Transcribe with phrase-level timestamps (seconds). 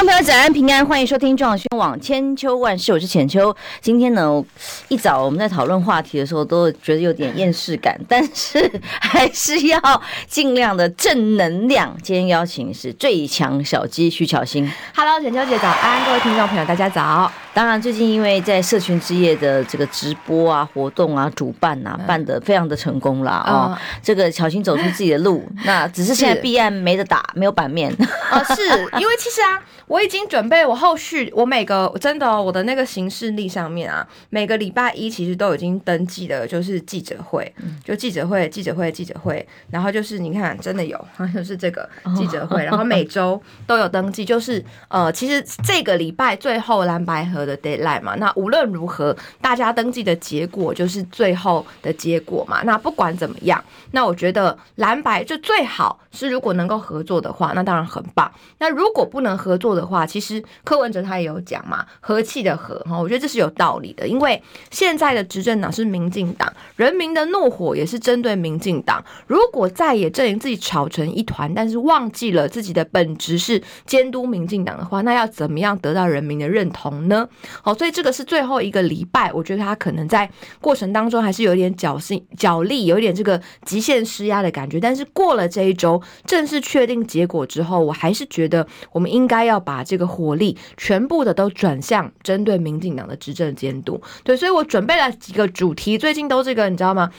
[0.00, 3.54] 众朋友，早安平安，欢迎收听中广新网千秋万事，我是浅秋。
[3.82, 4.42] 今天呢，
[4.88, 9.78] 一早我们在讨论话题的时候，都觉得有点厌世感，但是还是要
[10.26, 11.94] 尽量的正能量。
[12.02, 14.72] 今天邀请是最强小鸡徐巧芯。
[14.96, 17.30] Hello，浅秋姐早安，各位听众朋友大家早。
[17.52, 23.44] 当然，最近因为在社群之夜的这个直播啊、活动啊、主办啊，办得非常的成功啦。
[23.46, 23.78] 哦。
[24.02, 27.92] 这个小心走出自己的路， 那只是现在 B 案没得打，没有版面。
[28.30, 28.62] 啊，是
[28.98, 29.62] 因为其实啊。
[29.90, 37.52] 我已经准备，我后续我每个真的、哦、我的那个行事历上面啊，每个礼拜一其实都已经登记的，就是记者会，
[37.84, 40.96] 就记者会，记者会，记者会，然后就是你看，真的有，
[41.34, 59.90] 就是这个记者会，然后每周都有登记，就是呃，其实这个礼拜最后蓝白合的 deadline 嘛，那无论如何，大家登记的结果就是最后的结果嘛，那不管怎么样，那我觉得蓝白就最好是如果能够合作的话，那当然很棒，那如果不能合作的。
[59.90, 64.40] 话，其实柯文哲他也有讲嘛，和气的和哈，我觉得这是有道理的，因为
[64.70, 69.04] 现在的执政党是民进党，人民的怒火也是针对民进党。
[69.26, 77.28] 如果再也阵营自己吵成一团，但是忘记了自己的本职是监督民进党的话，那要怎么样得到人民的认同呢？
[77.62, 80.28] 好，所以这个是最后一个礼拜，我觉得他可能在
[80.60, 84.80] 过程当中还是有点侥幸、角力，有一点这个极限施压的感觉。
[84.80, 89.60] 但是过了这一周，正式确定结果之后，我还是觉得我们应该要。
[89.62, 97.10] 把这个火力全部的都转向针对民进党的执政监督，对，所以我准备了几个主题，最近都这个，你知道吗？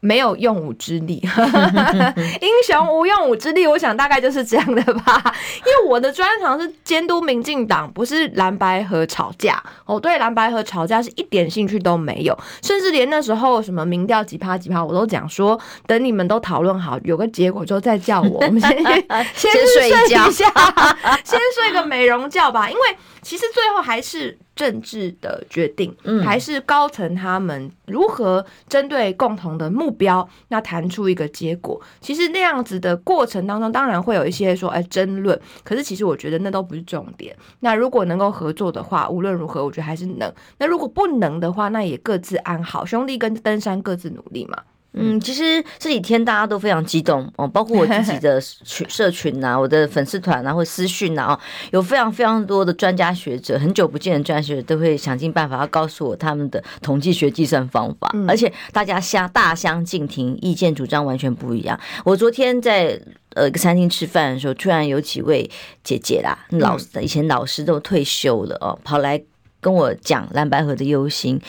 [0.00, 1.20] 没有用武之地，
[2.40, 5.22] 英雄无用武之地，我想大概就是这样的吧。
[5.60, 9.62] 因为我的专长是监督民进党，不是蓝白和吵架。
[9.84, 18.40] 我对蓝白和吵架是一点兴趣都没有，甚至连那时候什么民调几趴几趴，我都讲说，等你们都讨论好有个结果之后再叫我。
[18.40, 18.70] 我们先
[19.34, 22.70] 先睡一觉，先睡个美容觉吧。
[22.70, 22.80] 因为
[23.22, 24.38] 其实最后还是。
[24.56, 31.80] 政治的决定，还是高层他们如何针对共同的目标，那谈出一个结果。
[32.02, 35.40] 其实那样子的过程当中，当然会有一些说，哎，争论。
[35.64, 37.34] 可是其实我觉得那都不是重点。
[37.60, 40.30] 那如果能够合作的话，无论如何，我觉得还是能。
[40.58, 44.58] 那如果不能的话，那也各自安好，兄弟跟登山各自努力嘛。
[44.92, 51.40] 嗯，其实这几天大家都非常激动哦，包括我自己的 群社群啊，我的粉丝团啊，或私讯呐啊，
[51.70, 61.78] 有非常非常多的专家学者，很久不见的专家学者都会想尽办法要告诉我他们的统计学计算方法，而且大家相大相径庭，意见主张完全不一样。
[62.04, 63.00] 我昨天在
[63.34, 65.48] 呃一个餐厅吃饭的时候，突然有几位
[65.84, 69.22] 姐姐啦，老以前老师都退休了哦，跑来。
[69.60, 71.40] 跟我讲蓝白河的忧心，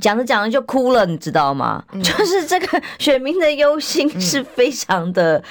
[0.00, 1.84] 讲着讲着就哭了，你知道吗？
[1.92, 5.42] 嗯、 就是这个选民的忧心是非常的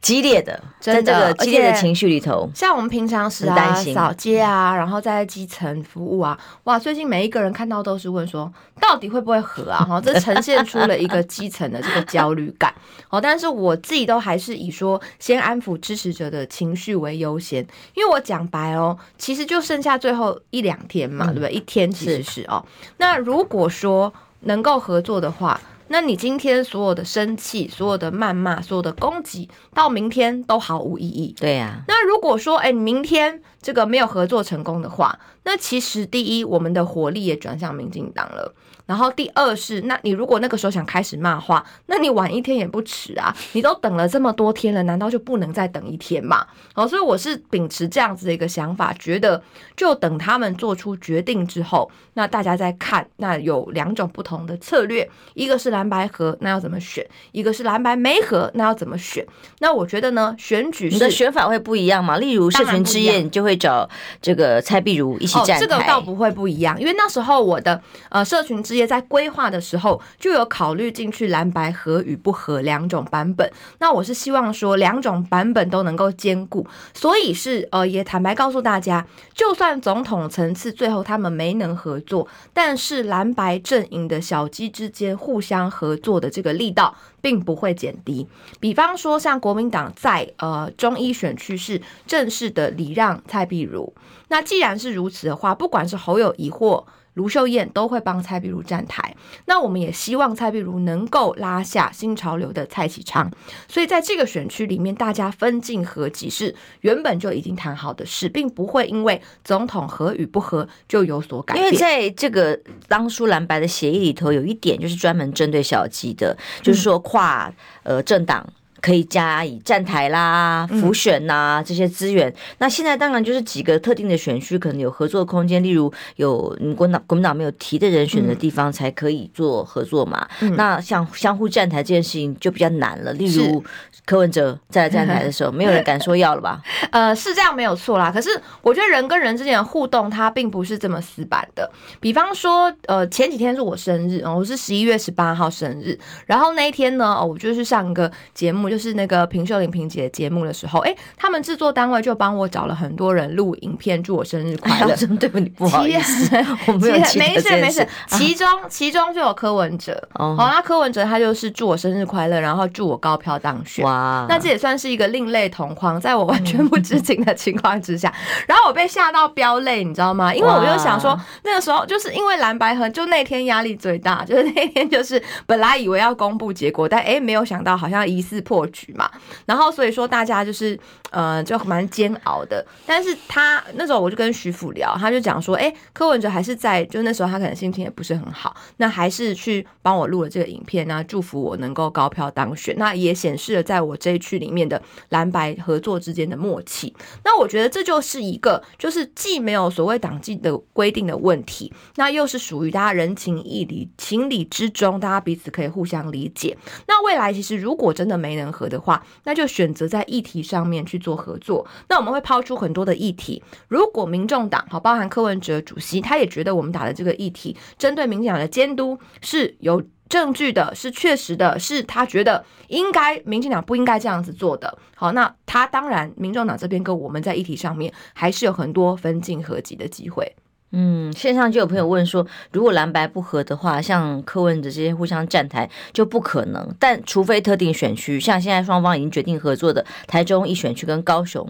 [0.00, 9.84] 激烈的，在这个激烈的情绪里头，像我们平常时啊，扫街啊，然后在基层服务啊，哇，最近每一个人看到都是问说，到底会不会合啊？
[9.84, 12.72] 哈， 这呈现出了一个基层的这个焦虑感。
[13.10, 21.50] 哦，但是我自己都还是以说先安抚支持者的情绪为优先，因为我讲白哦，其实就剩下最后一两天嘛，对不对？
[21.50, 22.64] 一天其实是哦，
[22.98, 25.60] 那如果说能够合作的话。
[25.88, 31.34] 那你今天所有的生气、所有的谩骂、所有的攻击，到明天都毫无意义。
[31.38, 31.82] 对呀。
[31.88, 38.54] 那如果说，哎，你明天这个没有合作成功的话，那其实第一，我们的火力也转向民进党了。
[38.88, 43.36] 然后第二是，那你如果那个时候想开始骂话，那你晚一天也不迟啊！
[43.52, 46.46] 你都等了这么多天了，难道就不能再等一天吗？
[46.74, 49.42] 哦，所以我是秉持这样子的一个想法，觉得
[49.76, 53.06] 就等他们做出决定之后，那大家再看。
[53.16, 57.06] 那有两种不同的策略，一个是蓝白合，那要怎么选？
[57.32, 59.22] 一个是蓝白没合，那要怎么选？
[59.58, 62.16] 那我觉得呢，选举你的选法会不一样嘛？
[62.16, 63.86] 例如社群之夜，你就会找
[64.22, 65.56] 这个蔡碧如一起站台。
[65.56, 73.50] 哦，这个倒不会不一样，因为那时候我的呃社群之也在规划的时候就有考虑进去蓝白合与不合两种版本。
[73.80, 88.26] 那我是希望说两种版本都能够兼顾，所以是呃也坦白告诉大家，就算总统层次最后他们没能合作，但是蓝白阵营的小鸡之间互相合作的这个力道并不会减低。
[88.60, 93.92] 比方说像国民党在呃中医选区是正式的礼让蔡壁如，
[94.28, 99.14] 那既然是如此的话，不管是侯友宜或卢秀燕都会帮蔡壁如站台。
[99.46, 103.30] 那我们也希望蔡壁如能够拉下新潮流的蔡启昌。
[103.68, 111.64] 所以在这个选区里面，大家分进合击是原本就已经谈好的事，并不会因为总统合与不合就有所改变。
[111.64, 117.52] 因为在这个当初蓝白的协议里头，有一点就是专门针对小鸡的，就是说跨
[117.82, 118.46] 呃政党。
[118.80, 122.28] 可以加以站台啦、浮选呐、啊、这些资源。
[122.28, 130.26] 嗯、那现在当然就是几个特定的选区可能有合作空间，例如有国民党国民党没有提的人选的地方才可以做合作嘛。
[130.40, 133.12] 嗯、那像相互站台这件事情就比较难了。
[133.14, 133.64] 例如
[134.04, 136.62] 柯文哲再来站台的时候， 没有人敢说要了吧？
[136.92, 138.12] 呃，是这样没有错啦。
[138.12, 138.30] 可是
[138.62, 141.68] 我觉得人跟人之间的互动，它并不是这么死板的。
[141.98, 148.67] 比方说，呃，前几天是我生日，我是十一月十八号生日，然后那一天呢，哦我就是上一个节目。
[148.68, 154.94] 就是那个平秀玲平姐节目的时候，哎、欸，他们制作单位就帮我找了很多人录影片，祝我生日快乐。
[154.94, 156.36] 真对不起，不好意思，
[156.66, 157.86] 我没有没事没事。
[158.08, 163.84] 其中其中就有柯文哲，哦，那柯文哲他就是祝我生日快乐，然后祝我高票当选。
[163.84, 168.12] 哇，那这也算是一个另类同框，在我完全不知情的情况之下，
[168.46, 170.34] 然后我被吓到飙泪，你知道吗？
[170.34, 178.57] 因为我就想说，那个时候就是因为蓝白合，就那天压力最大，就是那天就是本来以为要公布结果，但哎、欸，没有想到好像疑似破。
[178.58, 179.08] 破局嘛，
[179.46, 180.78] 然后所以说大家就是
[181.10, 182.64] 呃就蛮煎熬的。
[182.84, 196.92] 但是他那时候我就跟徐府聊，他就讲说，哎，柯文哲还是在，就那时候他可能心情也不是很好，那还是去帮我录了这个影片，那祝福我能够高票当选，那也显示了在我这一区里面的蓝白合作之间的默契。
[197.22, 206.56] 那我觉得这就是一个，就是既没有所谓党纪的规定的问题，那又是属于大家人情义理、情理之中，大家彼此可以互相理解。
[206.88, 208.47] 那未来其实如果真的没能。
[208.52, 211.66] 合的话，那就选择在议题上面去做合作。
[211.88, 213.42] 那我们会抛出很多的议题。
[213.68, 224.78] 如果民众党好，包含柯文哲主席，他也觉得我们打的这个议题，针对民进党的监督是有证据的，是确实的，是他觉得应该民进党不应该这样子做的。
[224.94, 230.34] 好，那他当然，民众党这边跟我们在议题上面还是有很多分进合击的机会。
[230.70, 236.74] 嗯，线上就有朋友问说，如果蓝白不合的话，像柯文哲这些互相站台就不可能。
[236.78, 241.48] 但除非特定选区，像现在双方已经决定合作的台中一选区跟高雄，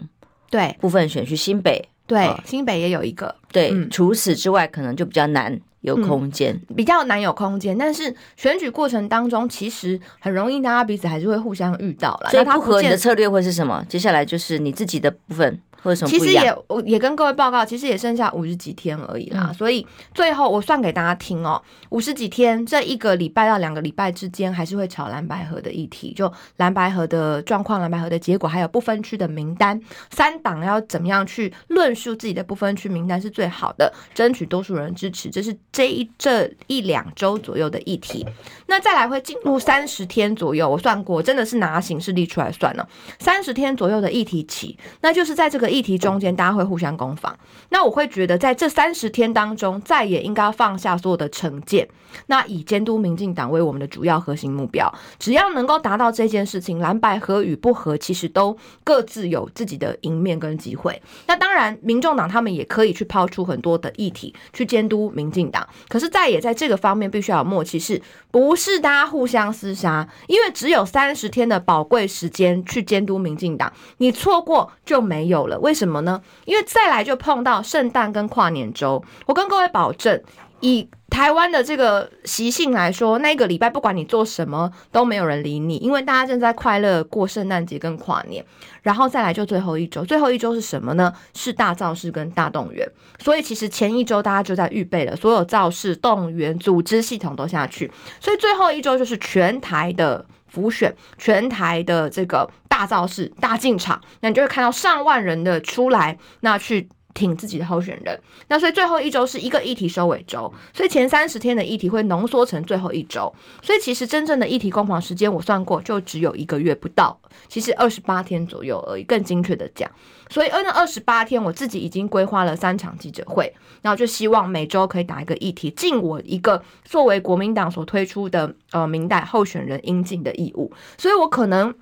[0.49, 3.35] 对部分选区新北，对、呃、新北也有一个。
[3.51, 7.77] 对，嗯、除此之外，可能就比较难有空间、嗯，比较难有空间。
[7.77, 12.29] 但是选举过程当中，其实很容易大家彼此还是会互相遇到了。
[12.29, 13.85] 所以不合你的策略会是什么？
[13.89, 15.59] 接下来就是你自己的部分。
[16.05, 19.47] 其实也我也跟各位报告，其实也剩下五十几天而已啦。
[19.47, 29.79] 嗯、所以最后我算给大家听哦，五十几天这一个礼拜到两个礼拜之间，还是会炒蓝白合的议题，就蓝白合的状况、蓝白合的结果，还有不分区的名单，
[30.11, 38.25] 三党要怎么样去论述自己的不分区名单是最好的，争取多数人支持，这是这一这一两周左右的议题。
[38.67, 42.85] 那再来会进入三十天左右，我算过，真的是拿形式历出来算了，
[43.19, 45.68] 三十天左右的议题期，那就是在这个。
[45.69, 47.37] 议题中间，大家会互相攻防。
[47.69, 51.87] 那我会觉得，在这三十天当中，再也应该放下所有的成见，
[52.27, 54.91] 那以监督民进党为我们的主要核心目标。
[55.19, 60.99] 只要能够达到这件事情，蓝白合与不合，其实都各自有自己的赢面跟机会。
[61.27, 65.67] 那当然，民众党他们也可以去抛出很多的议题去监督民进党。
[65.87, 68.01] 可是，再也在这个方面必须要有默契，是
[68.31, 70.07] 不是大家互相厮杀？
[70.27, 75.58] 因为只有三十天的宝贵时间去监督民进党，你错过就没有了。
[75.59, 76.21] 为什么呢？
[76.45, 79.03] 因为再来就碰到圣诞跟跨年周。
[79.25, 80.21] 我跟各位保证，
[80.59, 88.43] 以台湾的这个习性来说，那个礼拜不管你做什么，都没有人理你，因为大家正在快乐过圣诞节跟跨年。
[88.81, 91.13] 然后再来就最后一周，最后一周是什么呢？
[91.33, 92.89] 是大造势跟大动员。
[93.19, 97.91] 所以其实前一周大家就在预备了，所有造势、动员、组织系统都下去。
[98.19, 100.25] 所以最后一周就是全台的。
[100.49, 108.19] 浮选全台的这个大造势、大进场，那你就会看到上万人的出来，那去挺自己的候选人。
[108.47, 113.33] 那所以最后一周是一个议题收尾周，所以前三十天的议题会浓缩成最后一周。
[113.61, 119.03] 所以其实真正的议题攻防时间，我算过就只有一个月不到，其实二十八天左右而已。
[119.03, 119.89] 更精确的讲。
[120.29, 123.51] 所以，那二十八天，我自己已经规划了三场记者会，
[123.81, 130.71] 然后就希望每周可以打一个议题，尽我一个作为国民党所推出的呃民代候选人应尽的义务。
[130.97, 131.73] 所以我可能。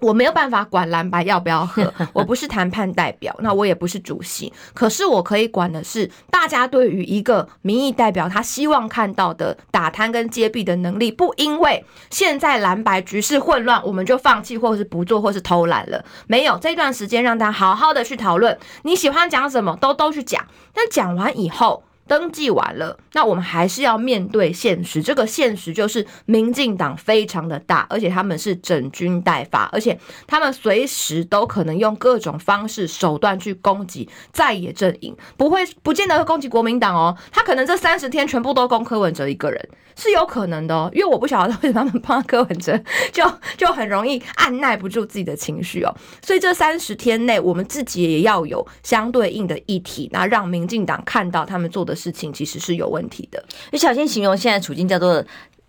[0.00, 16.04] 我没有办法管蓝白要不要喝， 我不是谈判代表，那我也不是主席，可是我可以管的是大家对于一个民意代表他希望看到的打贪跟揭弊的能力，不因为现在蓝白局势混乱，我们就放弃或是不做或是偷懒了。
[16.26, 21.82] 没有，这段时间让大家好好的去讨论，你喜欢讲什么都都去讲，但讲完以后。
[22.08, 25.02] 登记完了，那我们还是要面对现实。
[25.02, 37.16] 这个现实就是民进党非常的大，而且他们是整军待发，而且他们随时都可能用各种方式手段去攻击在野阵营，不会不见得会攻击国民党哦。
[37.32, 40.88] 他可能这三十天全部都攻柯文哲一个人，是有可能的哦。
[40.94, 42.80] 因为我不晓得为什么他们帮柯文哲
[43.12, 43.24] 就
[43.58, 45.92] 就很容易按捺不住自己的情绪哦。
[46.22, 51.95] 所以这三十天内，我们自己也要有相对应的议题，那让民进党看到他们做的。
[51.96, 53.42] 事情其实是有问题的。
[53.72, 55.24] 你小心形容现在处境叫做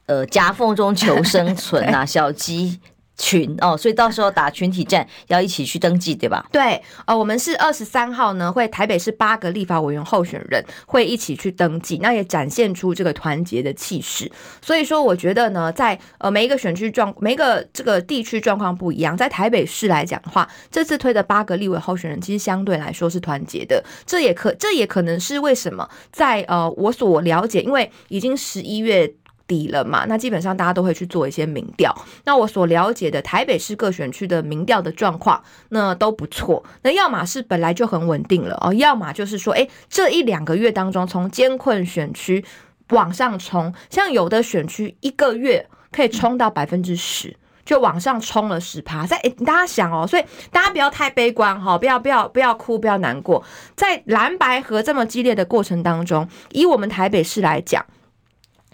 [0.06, 2.78] 呃夹缝中求生存呐、 啊，小鸡
[3.18, 6.46] 群哦，所以到时候打群体战要一起去登记，对吧？
[6.52, 14.32] 对，呃，我们是二十三号呢，会台北市八个立法委员候选人会一起去登记，那也展现出这个团结的气势。
[14.62, 29.12] 所以说，我觉得呢，在呃每一个选区状，每一个这个地区状况不一样，在台北市来讲的话，这次推的八个立委候选人其实相对来说是团结的，这也可这也可能是为什么在呃我所了解，因为已经十一月。
[29.48, 30.06] 底了嘛？
[30.08, 31.96] 那基本上大家都会去做一些民调。
[32.26, 36.64] 那我所了解的台北市各选区的民调的状况，那都不错。
[36.82, 42.44] 那要么是本来就很稳定了哦，要么就是说，诶，这一两个月当中，从艰困选区
[42.90, 47.36] 往上冲，像有的选区一个月可以冲到百分之十，
[47.66, 49.06] 就往上冲了十趴。
[49.06, 53.44] 在，大家想哦，所以大家不要太悲观哈，不要不要不要哭，不要难过。
[53.76, 57.86] 在蓝白合这么激烈的过程当中，以我们台北市来讲。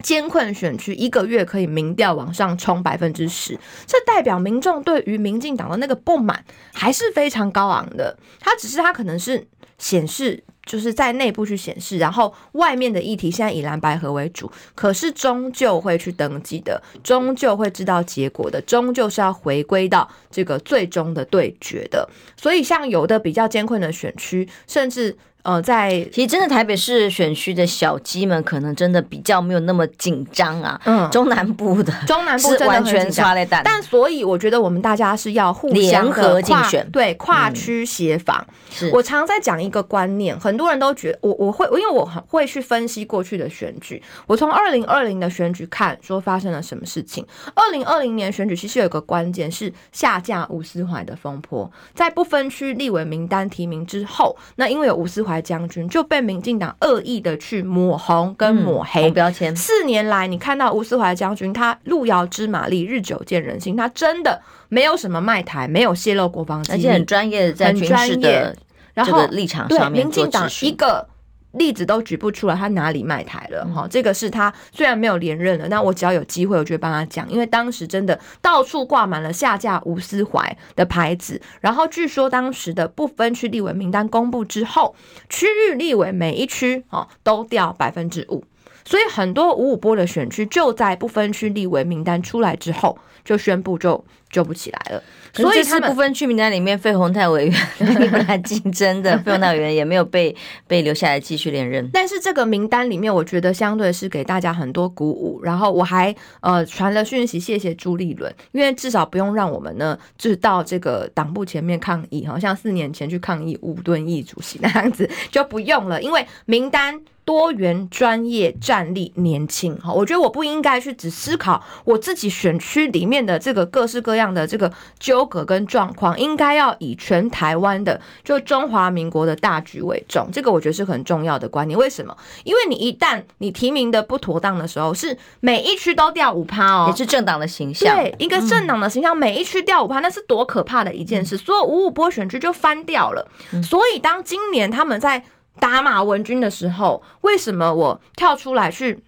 [0.03, 3.57] 艰困选区一个月可以民调往上冲百分之十，
[3.88, 6.43] 这代表民众对于民进党的那个不满
[6.74, 8.15] 还是非常高昂的。
[8.39, 22.07] 他只是他可能是显示就是在内部去显示，然后外面的议题现在以蓝白合为主，可是终究会去登记的，终究会知道结果的，终究是要回归到这个最终的对决的。
[22.38, 25.17] 所以像有的比较艰困的选区，甚至。
[25.43, 30.79] 呃，在其实真的台北市选区的小鸡们，可能真的比较没有那么紧张啊。
[30.85, 33.62] 嗯，中南部的中南部真的完全抓雷弹。
[33.62, 38.45] 但所以我觉得我们大家是要互相联合竞选，对，跨区协防。
[38.71, 44.01] 是我常在讲一个观念，很多人都觉得我我会，因为我很会去分析过去的选举。
[44.25, 47.25] 我从二零二零的选举看，说发生了什么事情。
[47.53, 55.32] 二零二零年选举其实有一个关键是下架吴思怀的风波，在不分区立委名单提名之后，那因为有吴思怀。
[55.41, 59.55] 将军就被民进党恶意的去抹红跟抹黑标签。
[59.55, 68.55] 四年来，你看到吴思怀将军他路遥知马力，日久见人心，他真的没有什么卖台，没有泄露国防机密，而且很专业的在军事的
[68.95, 70.49] 这个立场上面民进党。
[70.61, 71.07] 一个。
[71.53, 73.65] 例子都举不出来，他哪里卖台了？
[73.74, 81.41] 哈，这个是他虽然没有连任了，那我只要有机会，我就会帮他讲，因为当时真的到处挂满了下架吴思怀的牌子。
[81.62, 84.95] 然后据说当时的不分区立委名单公布之后，
[85.29, 88.43] 区域立委每一区哦都掉百分之五，
[88.83, 95.03] 所以很多五五波的选区就在不分区立委名单出来之后就宣布就救不起来了。
[95.33, 97.55] 所以是不分区名单里面，费鸿泰委员
[98.27, 100.35] 来竞争的，费鸿泰委员也没有被
[100.67, 101.89] 被留下来继续连任。
[101.91, 105.41] 但是这个名单里面，我觉得相对是给大家很多鼓舞。
[105.43, 117.01] 然后我还呃传了讯息，谢谢朱立伦，因为至少不用让我们呢，就是到这个党部前面抗议，好像四年前去抗议吴敦义主席那样子就不用了，因为名单。
[117.25, 130.30] 多元、专业、战力、年轻，哈，我觉得我不应该去只思考我自己选区里面的这个各式各样的这个纠葛跟状况，应该要以全台湾的就中华民国的大局为重。
[130.32, 131.77] 这个我觉得是很重要的观念。
[131.77, 132.15] 为什么？
[132.44, 137.96] 因为你一旦你提名的不妥当的时候，是每一区都掉五趴哦，也是政党的形象。
[137.96, 141.38] 对，一个政党的形象，每一区掉五趴，那是多可怕的一件事。
[141.38, 143.27] 所有五五波选区就翻掉了。
[143.63, 145.24] 所以当今年他们在。
[145.60, 149.03] 打马文君的时候，为什么我跳出来去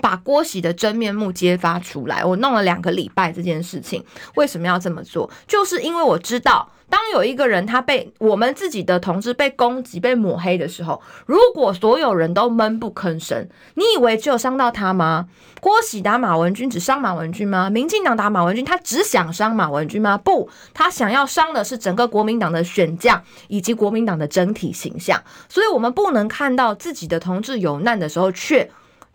[0.00, 2.24] 把郭玺的真面目揭发出来？
[2.24, 4.04] 我弄了两个礼拜这件事情，
[4.36, 5.30] 为什么要这么做？
[5.46, 6.70] 就是因为我知道。
[6.90, 15.28] 当有一个人他被我们自己的同志被攻击、被抹黑的时候，如果所有人都闷不吭声，你以为只有伤到他吗？
[15.60, 17.70] 郭玺打马文君只伤马文君吗？
[17.70, 20.18] 民进党打马文君，他只想伤马文君吗？
[20.18, 25.22] 不，他想要伤的是整个国民党的选将以及国民党的整体形象。
[25.48, 28.68] 所以，我们不能看到自己的同志有难的时候却。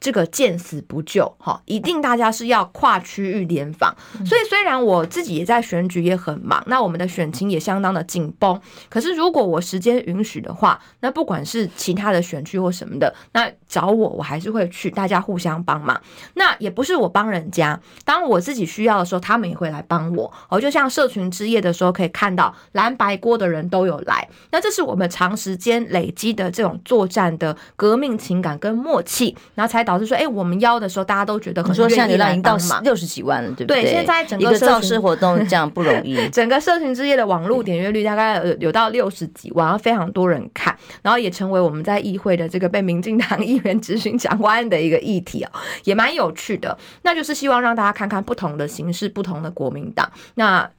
[0.05, 3.91] 这个见死不救，哈，一定大家是要跨区域联防。
[4.24, 8.62] 所以虽然我自己也在选举也很忙，那我们的选情也相当的紧绷。
[8.88, 16.00] 可是如果我时间允许的话，那不管是其他的选区或什么的，那找我我还是会去，大家互相帮忙。
[16.35, 20.31] 那也不是我帮人家，当我自己需要的时候，他们也会来帮我。
[20.50, 24.29] 哦，就像社群之夜的时候，可以看到蓝白锅的人都有来。
[24.51, 33.83] 那这是我们长时间累积的这种作战的革命情感跟默契，然后才导致说，哎，我们邀的时候，大家都觉得很说现在流量已经到六十几万了，对不对？
[33.83, 36.15] 对，现在整个造势活动这样不容易。
[36.29, 45.49] 整个社群之夜的网络点阅率大概有到六十几万，然后非常多人看，然后也成为我们在议会的这个被民进党议员质询蒋万安的一个议题哦，
[45.83, 46.77] 也蛮有趣的。
[47.03, 50.11] 那就是希望让大家看看不同的形式、不同的国民党。
[50.35, 50.69] 那。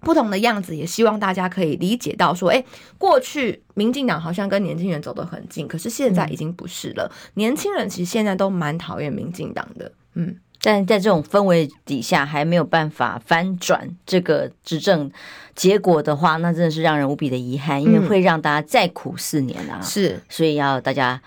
[0.00, 2.64] 不同的样子，也希望大家可以理解到说，哎，
[2.98, 7.10] 过去民进党好像跟年轻人走得很近，可是现在已经不是了。
[7.10, 15.10] 嗯、年轻人其实现在都蛮讨厌民进党的，嗯，但在这种氛围底下，还没有办法翻转这个执政
[15.54, 19.80] 结果的话，那真的是让人无比的遗憾，因为会让大家再苦四年啊。
[19.82, 21.20] 是、嗯，所以要大家。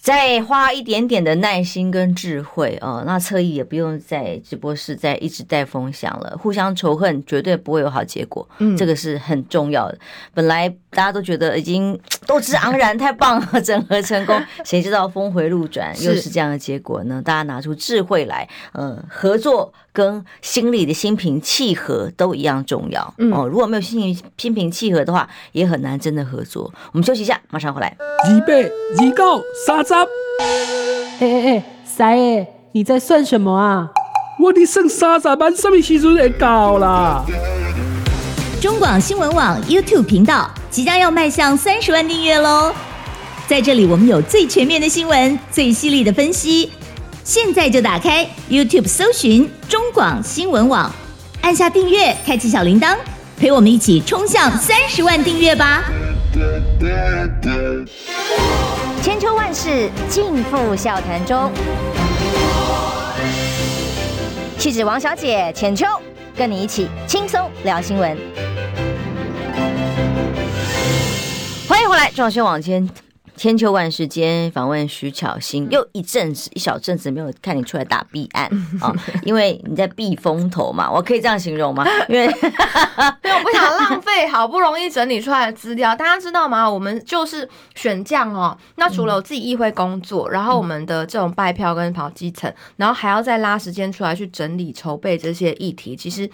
[0.00, 9.98] 再花一点点的耐心跟智慧哦，那侧翼也不用在直播室再一直带风向了，互相仇恨绝对不会有好结果，嗯，这个是很重要的。
[10.32, 17.20] 本来大家都觉得已经 斗志昂然，太棒了，整合成功，谁知道峰回路转， 又是这样的结果呢？
[17.20, 19.72] 大家拿出智慧来，嗯，合作。
[19.90, 23.02] 跟心里的心平气和都一样重要
[23.32, 23.48] 哦。
[23.48, 26.72] 如果没有心平心平气和的话，也很难真的合作。
[26.92, 27.96] 我们休息一下，马上回来。
[28.30, 28.70] 预备，
[29.02, 29.94] 预告三十。
[31.20, 33.88] 哎哎哎，三爷，你在算什么啊？
[34.38, 37.24] 我的剩三十万，什么时阵会到啦？
[38.60, 42.70] 中广新闻网 YouTube 频道即将要迈向三十万订阅喽！
[43.46, 46.70] 在这里，我们有最全面的新闻，最犀利的分析。
[47.24, 50.92] 现在就打开 YouTube 搜寻中广新闻网，
[51.40, 52.94] 按下订阅，开启小铃铛，
[53.38, 55.84] 陪我们一起冲向三十万订阅吧！
[59.02, 61.50] 千秋万世尽付笑谈中，
[64.58, 65.86] 气质王小姐浅秋，
[66.36, 68.16] 跟你一起轻松聊新闻。
[71.68, 73.07] 欢迎回来，中广新闻网间。
[73.38, 78.92] 千秋万世间访问徐巧芯，又一阵子一小阵子没有看你出来打弊案啊，
[79.22, 81.86] 因为你在避风头嘛，我可以这样形容吗？
[82.10, 86.68] 因为因为我不想浪费好不容易整理出来的资料，大家知道吗？
[86.68, 95.94] 我们就是选将哦，那除了我自己议会工作，然后我们的这种拜票跟跑基层，然后还要再拉时间出来去整理筹备这些议题。
[95.94, 96.28] 其实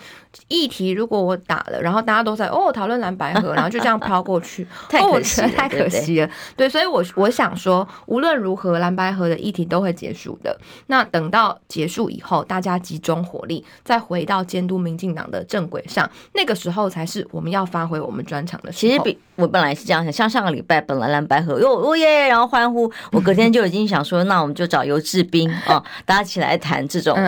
[0.49, 6.31] 议题如果我打了，然后大家都在哦讨论蓝白合，然后就这样 飘过去，太可惜了，太可惜了。
[6.57, 6.94] 对，所以。
[6.95, 10.57] 我我想说，无论如何，蓝白河的议题都会结束的。
[10.87, 18.81] 那等到结束以后，大家集中火力，再回到监督民进党的正轨上，那个时候才是我们要发挥我们专长的时候。
[18.81, 27.19] 其实比我本来是这样想，像上个礼拜本来蓝白河哟哦耶，然后欢呼，我隔天就已经想说，那我们就找游志斌哦，大家起来谈这种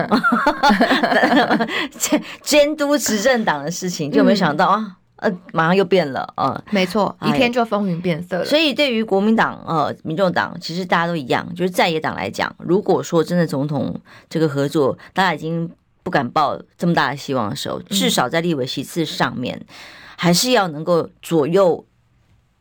[1.97, 4.97] 监 监督执政党的事情，就没想到啊。
[5.17, 8.45] 呃，马上又变了，呃，没错，一天就风云变色了。
[8.45, 13.99] 所以对于国民党、呃，民众党，其实大家都一样，就是在野党来讲，如果说真的总统
[14.29, 15.69] 这个合作，大家已经
[16.03, 19.65] 不敢抱这么大的希望的时候，至少在立委席次上面，
[20.15, 21.85] 还是要能够左右。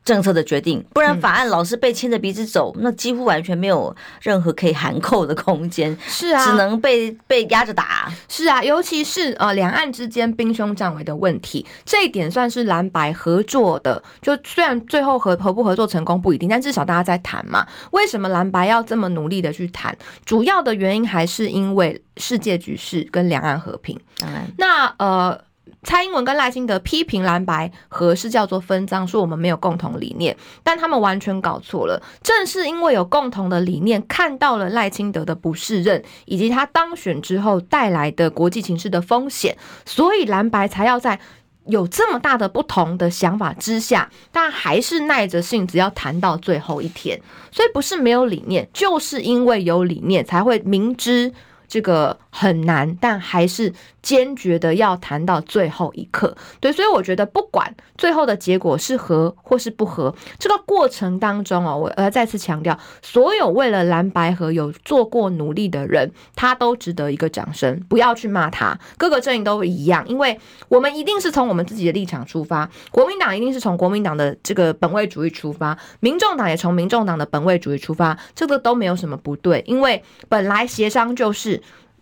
[0.07, 5.95] 政策的决定，不然法案老是被牵着鼻子走，嗯，那几乎完全没有任何可以含扣的空间。
[6.07, 8.09] 是啊，只能被被压着打。
[8.29, 14.01] 是啊，尤其是呃两岸之间兵凶战危的问题，这一点算是蓝白合作的。
[14.23, 17.67] 就虽然最后合合不合作成功不一定，但至少大家在谈嘛。
[17.91, 19.97] 为什么蓝白要这么努力的去谈？
[20.25, 23.99] 主要的原因还是因为世界局势跟两岸和平。
[24.19, 25.46] 当然，那呃。
[25.87, 32.03] 蔡英文跟赖清德批评蓝白合是叫做分赃，说我们没有共同理念，但他们完全搞错了。
[32.25, 41.21] 正是因为有共同的理念，看到了赖清德的不适任，以及他当选之后带来的国际情势的风险，所以蓝白才要在
[41.67, 47.21] 有这么大的不同的想法之下，但还是耐着性子要谈到最后一天。
[47.53, 51.33] 所以不是没有理念，就是因为有理念，才会明知。
[51.69, 56.37] 这个很难，但还是坚决的要谈到最后一刻。
[56.61, 67.79] 对，所以我觉得不管最后的结果是合或是不合，这个过程当中哦，我要再次强调，所有为了蓝白合有做过努力的人，他都值得一个掌声。
[67.89, 81.56] 不要去骂他，各个阵营都一样，因为我们一定是从我们自己的立场出发，国民党一定是从国民党的这个本位主义出发，民众党也从民众党的本位主义出发，这个都没有什么不对，因为本来协商就是。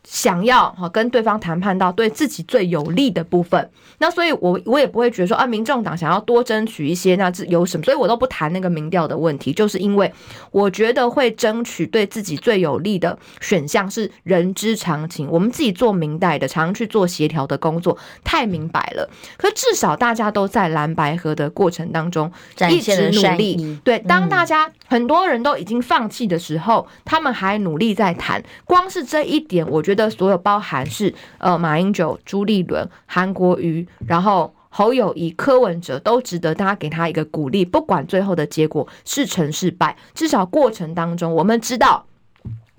[0.07, 7.85] 想要哈跟对方谈判到对自己最有利的部分，那所以我我也不会觉得说啊，民众党想要多争取一些，那这有什么？
[7.85, 10.13] 所以我都不谈那个民调的问题，就是因为
[10.51, 15.27] 我觉得会争取对自己最有利的选项是人之常情。
[15.31, 19.09] 我们自己做明代的，常常去做协调的工作，太明白了。
[19.39, 22.31] 可至少大家都在蓝白河的过程当中
[22.71, 23.81] 一直努力。
[23.83, 28.45] 对，当大家很多人都已经放弃的时候，他们还努力在谈。
[28.67, 29.94] 光是这一点，我觉得。
[29.95, 37.65] 的所有包含是呃马英九、朱立伦、韩国瑜，然后侯友谊、柯文哲都值得大家给他一个鼓励。
[37.65, 42.07] 不管最后的结果是成是败，至少过程当中我们知道，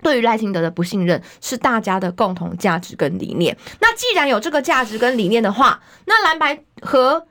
[0.02, 3.56] 对于赖清德的不信任是大家的共同价值跟理念。
[3.80, 7.28] 那既然有这个价值跟理念的话，那蓝白和。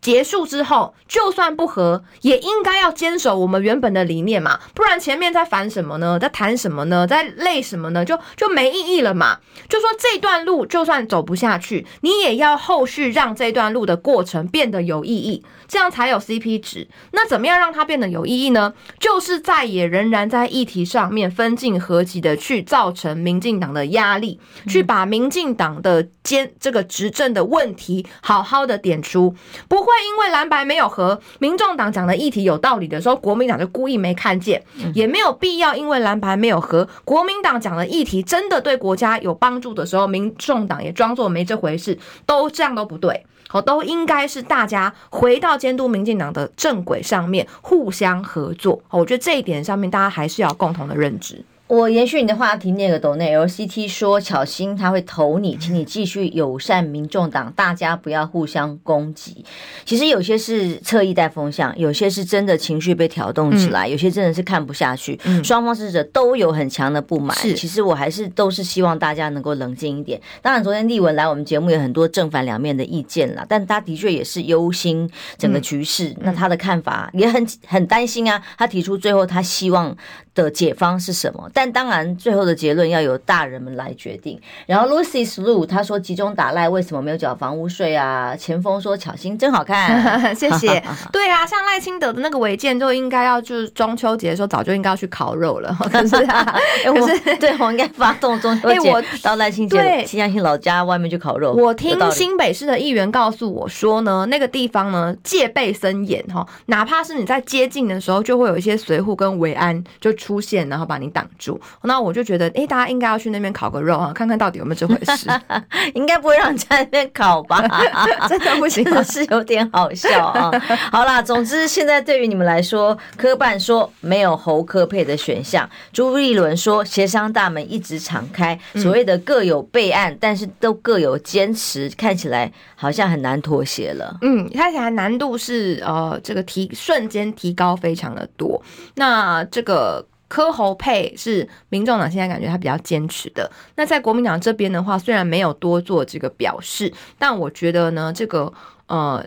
[0.00, 6.18] 结束之后，就算不和，也应该要坚守我们原本的理念嘛，不然前面在烦什么呢？
[6.18, 7.06] 在谈什么呢？
[7.06, 8.02] 在累什么呢？
[8.02, 9.38] 就就没意义了嘛。
[9.68, 16.88] 就说这段路就算走不下去，你也要后续让这段路的过程变得有意义，这样才有 CP 值。
[17.12, 18.72] 那怎么样让它变得有意义呢？
[18.98, 29.34] 就是在也仍然在议题上面分进合集的去造成民进党的压力，去把民进党的监这个执政的问题好好的点出，
[29.68, 29.89] 不会。
[29.90, 34.62] 会因为蓝白没有和，民众党讲的议题有道理的时候，国民党就故意没看见，
[34.94, 48.80] 也没有必要因为蓝白没有和，国民党讲的议题真的对国家有帮助的时候，民众党也装作没这回事，都这样都不对，好，都应该是大家回到监督民进党的正轨上面，互相合作。
[48.90, 51.44] 我觉得这一点上面，大家还是要共同的认知。
[51.70, 59.44] 我延续你的话题，那个斗内 LCT 说巧心他会投你，请你继续友善民众党，大家不要互相攻击。
[59.84, 65.16] 其实有些是侧翼带风向，有些是真的情绪被挑动起来，嗯、有些真的是看不下去。
[65.22, 67.36] 嗯、双方支持者都有很强的不满。
[67.54, 70.20] 其实我还是都是希望大家能够冷静一点。
[70.42, 76.08] 当然，昨天立文来我们节目有很多正反两面的意见啦，但他的确也是忧心整个局势。
[76.08, 78.42] 嗯、那他的看法也很很担心啊。
[78.58, 79.96] 他提出最后他希望
[80.34, 81.48] 的解方是什么？
[81.54, 84.40] 但当然，最后的结论要由大人们来决定。
[84.66, 88.36] 然后 Lucy Lu 他说集中打赖，为什么没有缴房屋税啊？
[88.36, 90.82] 前锋说巧心真好看， 谢谢。
[91.10, 95.76] 对啊，像赖清德的那个违建就应该要就是中秋节的时候早就应该要去烤肉了。
[95.90, 101.52] 可是啊，可是对我应该发动中秋节，我到赖清德新乡亲老家外面去烤肉。
[101.54, 111.49] 我听新北市的议员告诉我说呢，那个地方呢戒备森严哈，哪怕是你在接近的时候，就会有一些随护跟维安就出现，然后把你挡住。
[111.82, 115.30] 那我就觉得，哎、欸，大家应该要去那边烤个肉啊，看看到底有没有这回事。
[115.94, 117.62] 应该不会让你在那边烤吧？
[118.28, 120.50] 真的不行，是有点好笑啊。
[120.92, 134.16] 好啦，总之现在对于你们来说，科办说没有侯科配的选项，朱立伦说协商大门一直敞开，所谓的各有备案，但是都各有坚持，看起来好像很难妥协了。
[134.22, 138.62] 嗯，看起来难度是呃，这个提瞬间提高非常的多。
[138.94, 140.04] 那这个。
[140.30, 143.50] 柯侯配是民众党现在感觉他比较坚持的。
[143.74, 148.52] 那在国民党这边的话，虽然没有多做这个表示，但我觉得呢，这个
[148.86, 149.26] 呃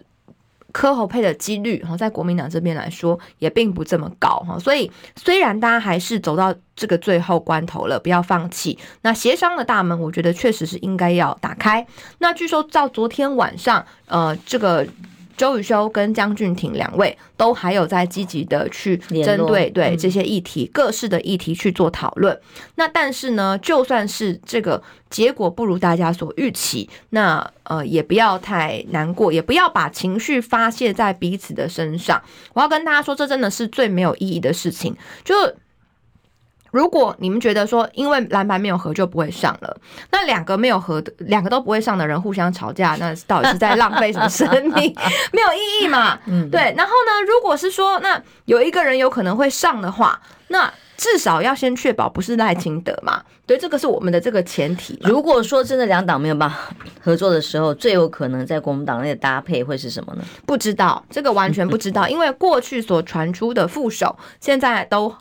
[0.71, 4.57] 柯侯配的几率哈，在国民党这边来说也并不这么高哈。
[4.57, 8.79] 所以虽然大家还是走到这个最后关头了，不要放弃。
[9.01, 11.85] 那协商的大门，我觉得确实是应该要打开。
[12.19, 14.87] 那据说到昨天晚上，呃，这个。
[15.35, 22.39] 周宇修跟江俊廷两位都还有在积极的去针对对这些议题、各式的议题去做讨论。
[22.75, 32.21] 那但是呢，就算是这个结果不如大家所预期，那呃也不要太难过，也不要把情绪发泄在彼此的身上。
[32.53, 34.95] 我要跟大家说，这真的是最没有意义的事情。
[35.23, 35.35] 就
[36.73, 39.77] 如果你们觉得说，因为蓝白没有合就不会上了，
[40.11, 44.91] 那两个没有合的，两个都不会上的人互相吵架，那到底是在浪费什么生命？
[45.31, 46.17] 没有意义嘛？
[46.25, 46.73] 嗯，对。
[46.75, 53.21] 然后呢，如果是说，那有一个人有可能会上的话，那至少要先确保不是赖清德嘛？
[53.45, 54.99] 对，这个是我们的这个前提。
[55.03, 56.57] 如果说真的两党没有办法
[56.99, 60.23] 合作的时候，最有可能在国民党内的搭配会是什么呢？
[60.47, 65.13] 不知道，这个完全不知道，因为过去所传出的副手现在都。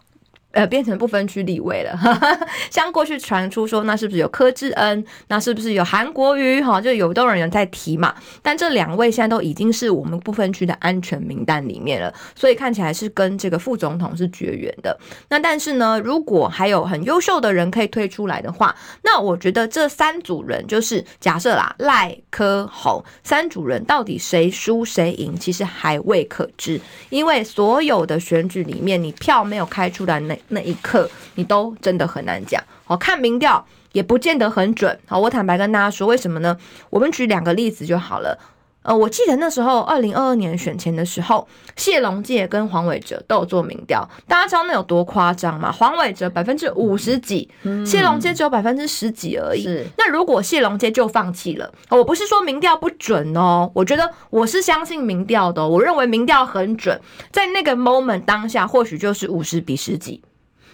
[0.53, 1.99] 呃，变成不分区立委了，
[2.71, 5.03] 像过去传出说，那是不是有柯志恩？
[5.29, 6.61] 那是不是有韩国瑜？
[6.61, 8.15] 哈，就有都有人在提嘛。
[8.43, 14.95] 但这两位现在都已经是我们不分区的安全名单里面了，所以看起来是跟这个副总统是绝缘的。
[15.31, 30.39] 那但是呢，如果还有很优秀的人可以推出来的话，那我觉得这三组人就是假设啦，赖柯侯三组人到底谁输谁赢，其实还未可知，因为所有的选举里面，你票没有开出来那。
[30.49, 32.63] 那一刻，你都真的很难讲。
[32.85, 34.99] 好，看民调也不见得很准。
[35.07, 36.57] 好，我坦白跟大家说，为什么呢？
[36.91, 38.39] 我们举两个例子就好了。
[38.85, 44.05] 呃，我记得那时候二零二二年选前的时候，谢龙介跟黄伟哲都有做民调。
[44.27, 45.71] 大家知道那有多夸张吗？
[45.71, 47.49] 黄伟哲百分之五十几，
[47.87, 49.63] 谢龙介只有百分之十几而已。
[49.63, 49.87] 是。
[49.97, 57.01] 那如果谢龙介就放弃了，我不是说民调不准哦，我觉得我是相信民调的，我认为民调很准，
[57.31, 60.21] 在那个 moment 当下，或许就是五十比十几。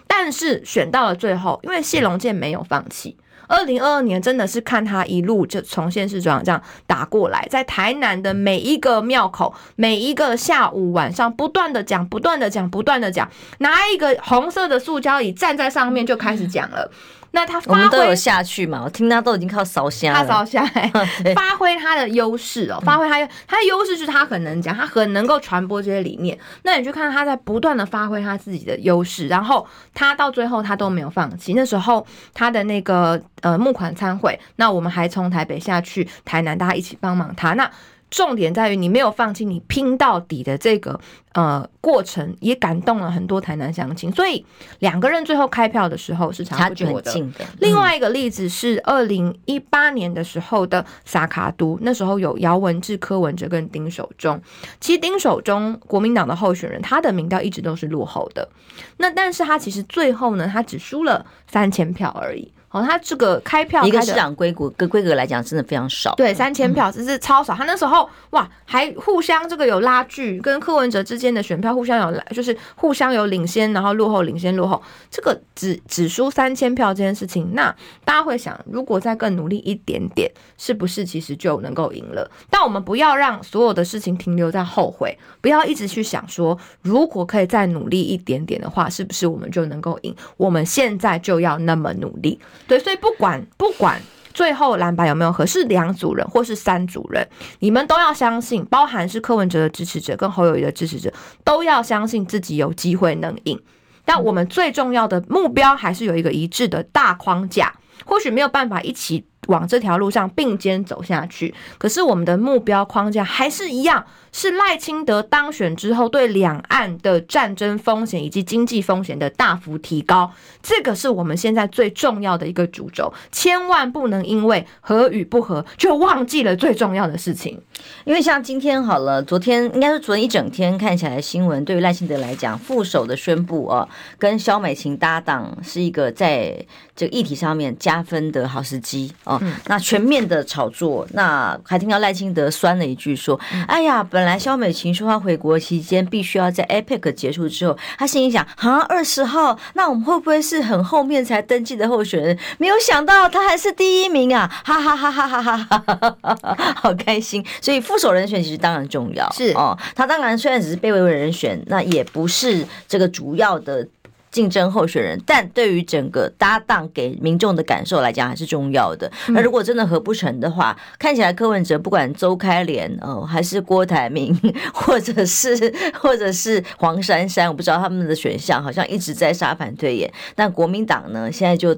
[0.08, 3.16] 但是选到了最后，因为谢龙健没有放弃。
[3.46, 13.26] 二零二二年真的是看他一路就从县市长这样打过来，在台南的每一个庙口，每一个下午晚上，不断的讲，不断的讲，不断的讲，
[13.60, 16.90] 拿一个红色的塑胶椅站在上面就开始讲了。
[17.32, 18.82] 那他发挥，我们都有下去嘛？
[18.84, 20.66] 我听他都已经靠烧香了，他烧香，
[21.36, 23.14] 发挥他的优势哦，发挥他
[23.46, 26.38] 他的优势是他很能讲，他很能够传播这些理念。
[26.62, 31.52] 那你去看他在不断的发挥他自己的优势，然后他到最后他都没有放弃。
[31.54, 37.52] 那时候他的那个呃募款参会，那我们还从台北下去台南，大家一起帮忙他。
[37.52, 37.70] 那
[38.10, 40.98] 重点在于你没有放弃，你拼到底的这个
[41.32, 44.44] 呃过程也感动了很多台南乡亲，所以
[44.78, 47.12] 两个人最后开票的时候是差不多的。
[47.12, 54.40] 的另外一个例子是二零一八年的时候的萨卡都，那时候有姚文智、柯文哲跟丁守中。
[54.80, 58.48] 其实丁守中国民党的候选人，他的民调一直都是落后的。
[58.96, 62.52] 那但是他其实最后呢，他只输了三千票而已。
[62.70, 66.14] 哦，他这个开票开一个市长规格跟规格来讲，真的非常少。
[66.16, 67.54] 对，三千票，这是超少。
[67.54, 74.82] 他那时候哇，还互相这个有拉锯，跟柯文哲之间的选票互相有，就是互相有领先，然后落后，领先落后。
[75.10, 82.30] 这个只只输三千票这件事情，那大家会想，如果再更努力一点点，是不是其实就能够赢了？
[82.50, 90.14] 但我们不要让所有的事情停留在后悔，不要一直去想说，如果可以再努力一点点的话，是不是我们就能够赢？
[90.36, 92.38] 我们现在就要那么努力。
[92.68, 94.00] 对，所以不管不管
[94.32, 97.26] 最后蓝白有没有合，是两组人或是三组人，
[97.58, 103.60] 你们都要相信，包含是柯文哲的支持者跟侯友谊的支持者，都要相信自己有机会能赢。
[104.04, 114.06] 但我们最重要的目标还是有一个一致的大框架，或许没有办法一起往这条路上并肩走下去，可是我们的目标框架还是一样。
[114.30, 120.30] 是赖清德当选之后，对两岸的战争风险以及经济风险的大幅提高，
[120.62, 127.58] 这个是我们现在最重要的一个主轴，千万不能因为合与不合就忘记了最重要的事情。
[128.04, 136.54] 因为像今天好了，昨天应该是昨天一整天看起来新闻，对于赖清德来讲，副手的宣布啊，跟萧美琴搭档是一个在
[136.94, 139.37] 这个议题上面加分的好时机哦。
[139.66, 152.38] 那全面的炒作，那还听到赖清德酸了一句说：“哎呀，本来。”来，萧美琴说她回国期间必须要在 APEC 结束之后，她心里想：啊，二十号，那我们会不会是很后面才登记的候选人？
[152.58, 154.46] 没有想到他还是第一名啊！
[154.66, 157.42] 哈哈哈哈哈哈哈哈，好开心。
[157.62, 159.74] 所以副手人选其实当然重要，是哦。
[159.94, 163.88] 他当然虽然只是被委委人选，那也不是这个主要的。
[164.30, 169.10] 竞争候选人，但对于整个搭档给民众的感受来讲还是重要的。
[169.28, 174.34] 那如果真的合不成的话，看起来柯文哲不管周开莲哦，还是郭台铭，
[174.72, 180.12] 或者是或者是黄珊珊，我不知道他们的选项好像一直在沙盘推演。
[180.34, 181.76] 但国民党呢，现在就。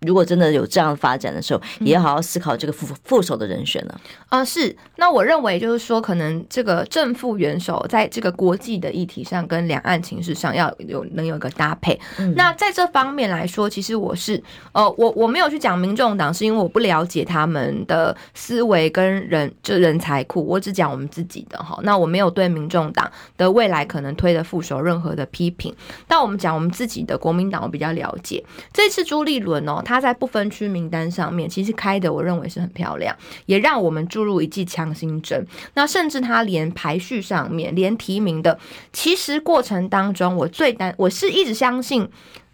[0.00, 4.00] 如果真的有这样发展的时候，也要好好思考这个副副手的人选了。
[4.28, 4.74] 啊、呃，是。
[4.96, 11.98] 那我认为就是说，可能这个正副元首在这个国际的议题上跟两岸情势上要有能有一个搭配。
[12.18, 21.78] 嗯、那在这方面来说，其实我是呃，我我没有去讲民众党，是因为我不了解他们的思维跟人就人才库，我只讲我们自己的哈。
[21.82, 25.74] 那我没有对民众党的未来可能推的副手任何的批评。
[26.08, 28.42] 但我们讲我们自己的国民党，我比较了解。
[28.72, 29.82] 这次朱立伦哦。
[29.90, 33.12] 他在不分区名单上面，其实开的我认为是很漂亮，
[33.46, 35.44] 也让我们注入一剂强心针。
[35.74, 38.56] 那甚至他连排序上面，连提名的，
[38.92, 42.08] 其实过程当中，我最担，我是一直相信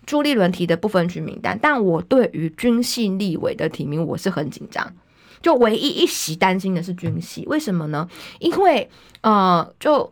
[0.06, 4.90] 朱立伦提的不分区名单，但我对于军系立委的提名，我是很紧张。
[5.42, 8.08] 就唯一一席担心的是军系，为什么呢？
[8.38, 8.88] 因为
[9.20, 10.10] 呃，就。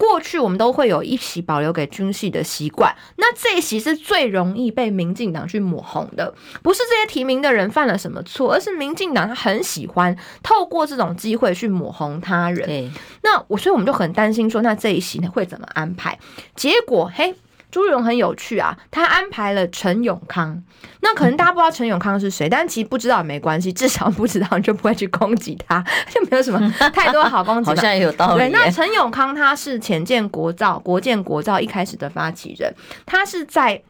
[0.00, 6.32] 过去我们都会有一席保留给军系的习惯，那这一席是最容易被民进党去抹红的，
[6.62, 12.90] 不是这些提名的人犯了什么错，而是民进党他很喜欢透过这种机会去抹红他人。
[13.22, 16.18] 那我所以我们就很担心说，那这一席会怎么安排？
[16.56, 17.34] 结果嘿。
[17.70, 20.62] 朱镕很有趣啊，他安排了陈永康。
[21.00, 27.70] 那可能大家不知道陈永康是谁，但其实不知道也没关系，至少不知道你就不会去攻击他， 就没有什么太多好攻击。
[27.70, 28.38] 好像也有道理。
[28.38, 32.74] 对，那陈永康他是浅见国造、国建国造一开始的发起人，
[33.06, 33.82] 他是在。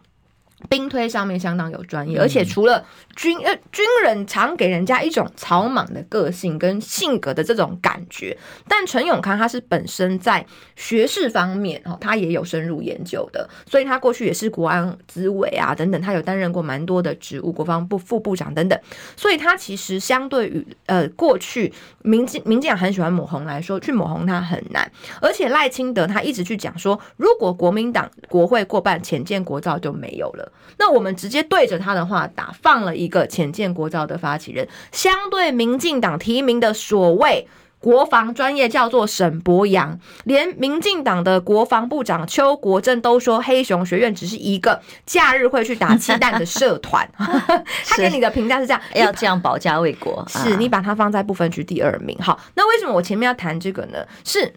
[0.69, 2.85] 兵推上面相当有专业，而且除了
[3.17, 8.37] 军呃军人常给人家一种草莽的个性跟性格的这种感觉，
[8.69, 10.45] 但陈永康他是本身在
[10.77, 18.79] 学士方面哦，他也有深入研究的，所以他过去也是国安资委啊等等，他有担任过蛮多的职务，国防部副部长等等，
[19.17, 30.50] 所以他其实相对于呃过去民进民进党很喜欢抹红来说，去抹红他很难，而且赖清德他一直去讲说，如果国民党国会过半，浅建国造就没有了。
[30.79, 37.47] 那我们直接对着他的话打，放了一个潜舰国造的发起人，相对民进党提名的所谓
[37.79, 47.07] 国防专业叫做沈博洋，连民进党的国防部长邱国正都说黑熊学院只是一个假日会去打鸡蛋的社团。
[47.17, 52.17] 他给你的评价是这样，要这样保家卫国，是你把它放在不分区第二名。
[52.21, 54.07] 好，那为什么我前面要谈这个呢？
[54.25, 54.53] 是。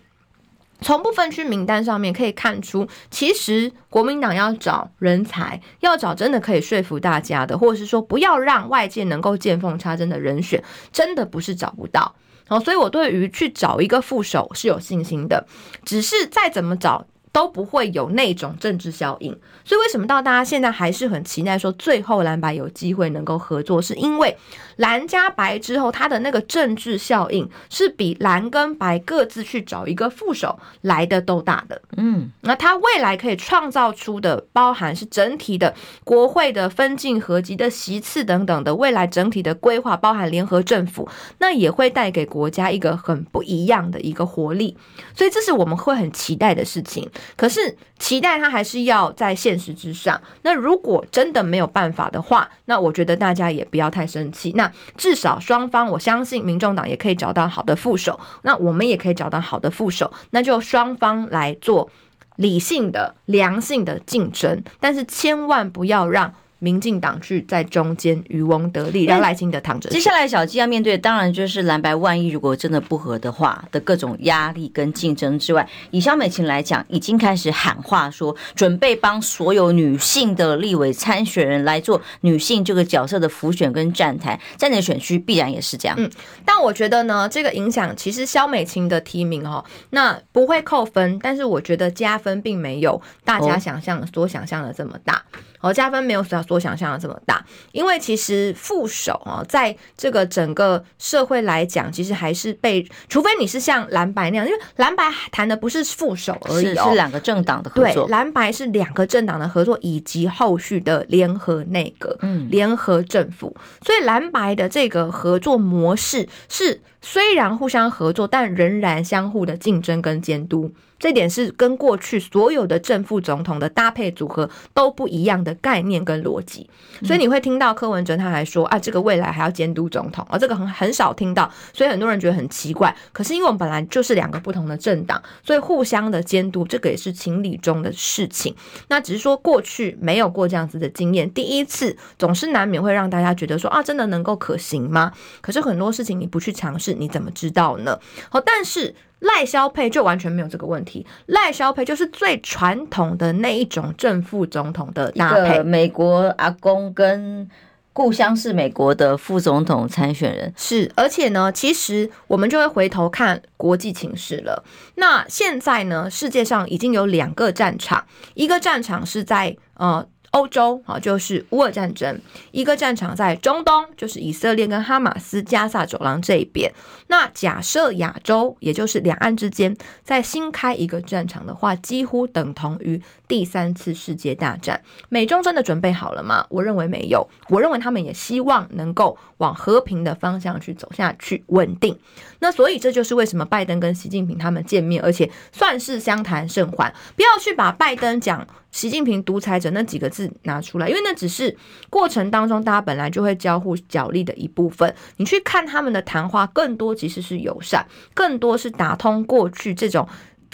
[0.83, 12.13] 从不分区名单上面可以看出，其实国民党要找人才，要找真的可以说服大家的，或者是说不要让外界能够见缝插针的人选，真的不是找不到。
[12.47, 15.47] 好，所以我对于去找一个副手是有信心的，
[15.85, 17.07] 只是再怎么找。
[17.33, 24.37] 都不会有那种政治效应，所以为什么到大家现在还是很期待说最后蓝白有机会能够合作，是因为
[24.75, 31.81] 蓝加白之后，它的那个政治效应是比蓝跟白各自去找一个副手来的都大的。
[31.97, 44.77] 嗯，那它未来可以创造出的，包含是整体的国会的分进合集的席次等等的未来整体的规划，包含联合政府，那也会带给国家一个很不一样的一个活力，
[45.15, 47.09] 所以这是我们会很期待的事情。
[47.35, 50.21] 可是期待它还是要在现实之上。
[50.41, 54.51] 那如果真的没有办法的话，那我觉得大家也不要太生气。
[54.55, 61.89] 那至少双方，我相信民众党也可以找到好的副手，那我们也可以找到好的副手，那就双方来做
[62.35, 66.33] 理性的、良性的竞争，但是千万不要让。
[66.63, 69.89] 民进党去在中间渔翁得利，让赖清德躺着。
[69.89, 85.97] 接下来小鸡要面对的当然就是蓝白万一如果真的不合的话的各种压力跟竞争之外，以萧美琴来讲，已经开始喊话说准备帮所有女性的立委参选人来做女性这个角色的浮选跟站台，在你的选区必然也是这样。
[85.99, 86.09] 嗯，
[86.45, 95.15] 但我觉得呢，这个影响其实萧美琴的提名哈，那不会扣分，但是我觉得加分并没有大家想象所想象的这么大。
[95.15, 108.05] 哦，加分没有所所想象的这么大，因为其实副手啊，在这个整个社会来讲，其实还是被，除非你是像蓝白那样，因为蓝白谈的不是副手而已，是两个政党的合作。
[108.05, 120.71] 对，蓝白是两个政党的合作，以及后续的联合内阁、嗯，联合政府，所以蓝白的这个合作模式是虽然互相合作，但仍然相互的竞争跟监督。
[121.03, 126.69] 这点是跟过去所有的正副总统的搭配组合都不一样的概念跟逻辑，
[127.03, 132.95] 所以你会听到柯文哲他还说啊，这个未来还要监督总统，而、啊、这个很很少听到，所以很多人觉得很奇怪。
[133.11, 138.55] 可是因为我们本来就是两个不同的政党，所以互相的监督，这个也是情理中的事情。
[138.87, 145.11] 那只是说过去没有过这样子的经验，第一次总是难免会让大家觉得说啊，真的能够可行吗？
[145.41, 147.99] 可是很多事情你不去尝试，你怎么知道呢？
[148.29, 148.95] 好，但是。
[149.23, 157.49] 赖肖配就完全没有这个问题，赖肖配就是最传统的那一种正副总统的搭配，美国阿公跟
[157.91, 164.63] 故乡是美国的副总统参选人是，而且呢，其实我们就会回头看国际情势了。
[164.95, 170.07] 那现在呢，世界上已经有两个战场，一个战场是在呃。
[170.33, 172.15] 欧洲啊，就是乌俄战争；
[172.51, 176.73] 一个战场在中东，就是以色列跟哈马斯加萨走廊这一边。
[177.05, 184.81] 那假设亚洲，也就是两岸之间，再新开一个战场的话，几乎等同于第三次世界大战。
[185.07, 186.43] 美中真的准备好了吗？
[186.49, 187.29] 我认为没有。
[187.49, 191.95] 我认为他们也希望能够往和平的方向去走下去，稳定。
[192.39, 196.91] 那所以这就是为什么拜登跟习近平他们见面，而且算是相谈甚欢。
[197.15, 198.47] 不要去把拜登讲。
[198.73, 201.55] 习近平独裁者那几个字拿出来，因为那只是
[201.89, 204.93] 过程当中大家本来就会交互角力的一部分。
[205.17, 210.05] 你去看他们的谈话，更多其实是友善，更多是打通过去这种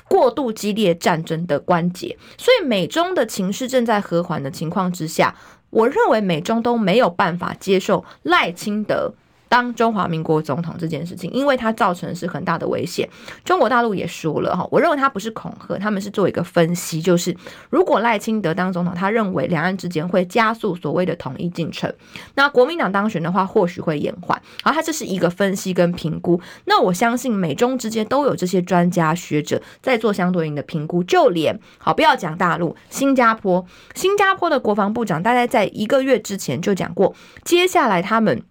[0.08, 2.17] 过度激烈战争的关节。
[2.38, 5.34] 所以美中的情势正在和缓的情况之下，
[5.69, 9.13] 我认为美中都没有办法接受赖清德。
[9.50, 13.10] 当中华民国总统这件事情，因为它造成是很大的危险。
[13.44, 17.36] 中国大陆也说了哈，我认为他不是恐吓，他们是做一个分析，就是
[17.70, 21.92] 如果赖清德当总统，他认为两岸之间会加速所谓的统一进程。
[22.36, 24.40] 那国民党当选的话，或许会延缓。
[24.62, 26.40] 好，他这是一个分析跟评估。
[26.66, 31.04] 那我相信美中之间都有这些专家学者在做相对应的评估。
[31.04, 38.43] 就连好，不要讲大陆，新加坡，新加坡的国防部长大概在一个月之前就讲过，接下来他们。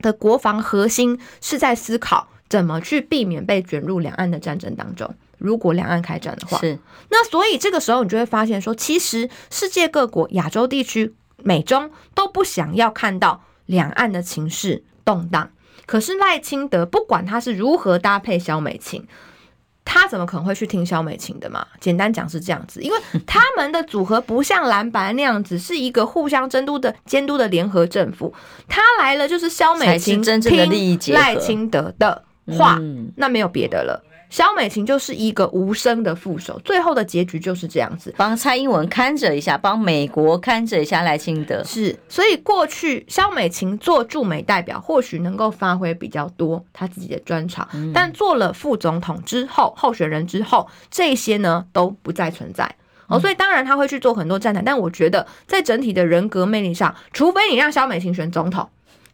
[0.00, 5.14] 的国防核心是在思考怎么去避免被卷入两岸的战争当中。
[5.38, 6.78] 如果两岸开战的话，是
[7.10, 15.50] 那所以这个时候你就会发现说，其实世界各国、亚洲地区、美中都不想要看到两岸的情势动荡。
[15.86, 19.06] 可是赖清德不管他是如何搭配萧美琴。
[19.90, 21.66] 他怎么可能会去听萧美琴的嘛？
[21.80, 28.34] 简单讲是这样子，因为 他们的组合不像蓝白那样子是一个互相监督的监督的联合政府。
[28.68, 32.22] 他来了就是萧美琴真正的利益结，赖清德的
[32.58, 34.04] 话，嗯、那没有别的了。
[34.30, 41.64] 萧美琴就是一个无声的副手，最后的结局就是这样子，帮蔡英文看着一下，帮美国看着一下赖清德。
[41.64, 52.74] 是，所以过去萧美琴做驻美代表，或许能够发挥比较多他自己的专长，嗯、但做了副总统之后，候选人之后，这些呢都不再存在。
[53.06, 58.68] 哦，所以当然他会去做很多站台，但我觉得在整体的人格魅力上，除非你让萧美琴选总统。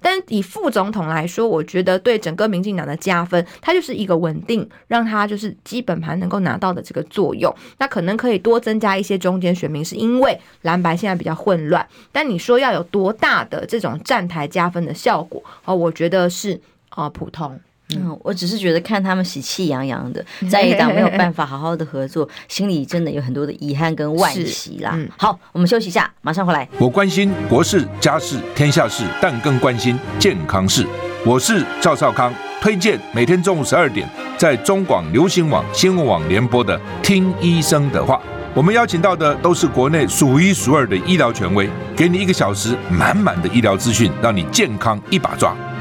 [0.05, 7.51] 但以副总统来说，我觉得对整个民进党的加分，它就是一个稳定，让他就是基本盘能够拿到的这个作用。
[7.79, 11.89] 那可能可以多增加一些中间选民，是因为蓝白现在比较混乱。
[12.13, 17.59] 但你说要有多大的这种站台加分的效果，哦，我觉得是啊普通。
[17.91, 24.93] 嗯，我只是觉得看他们喜气洋洋的， 在一档没有办法好好的合作，心里真的有很多的遗憾跟惋惜啦。
[24.95, 26.67] 嗯、好，我们休息一下，马上回来。
[26.79, 30.87] 我关心国事、家事、天下事，但更关心健康事。
[31.27, 34.09] 我是赵少康，推荐每天中午十二点
[34.39, 38.17] 在中广流行网、新闻网联播的《听医生的话》。
[38.55, 45.57] 我们邀请到的都是国内数一数二的医疗权威，给你一个小时满满的医疗资讯，让你健康一把抓。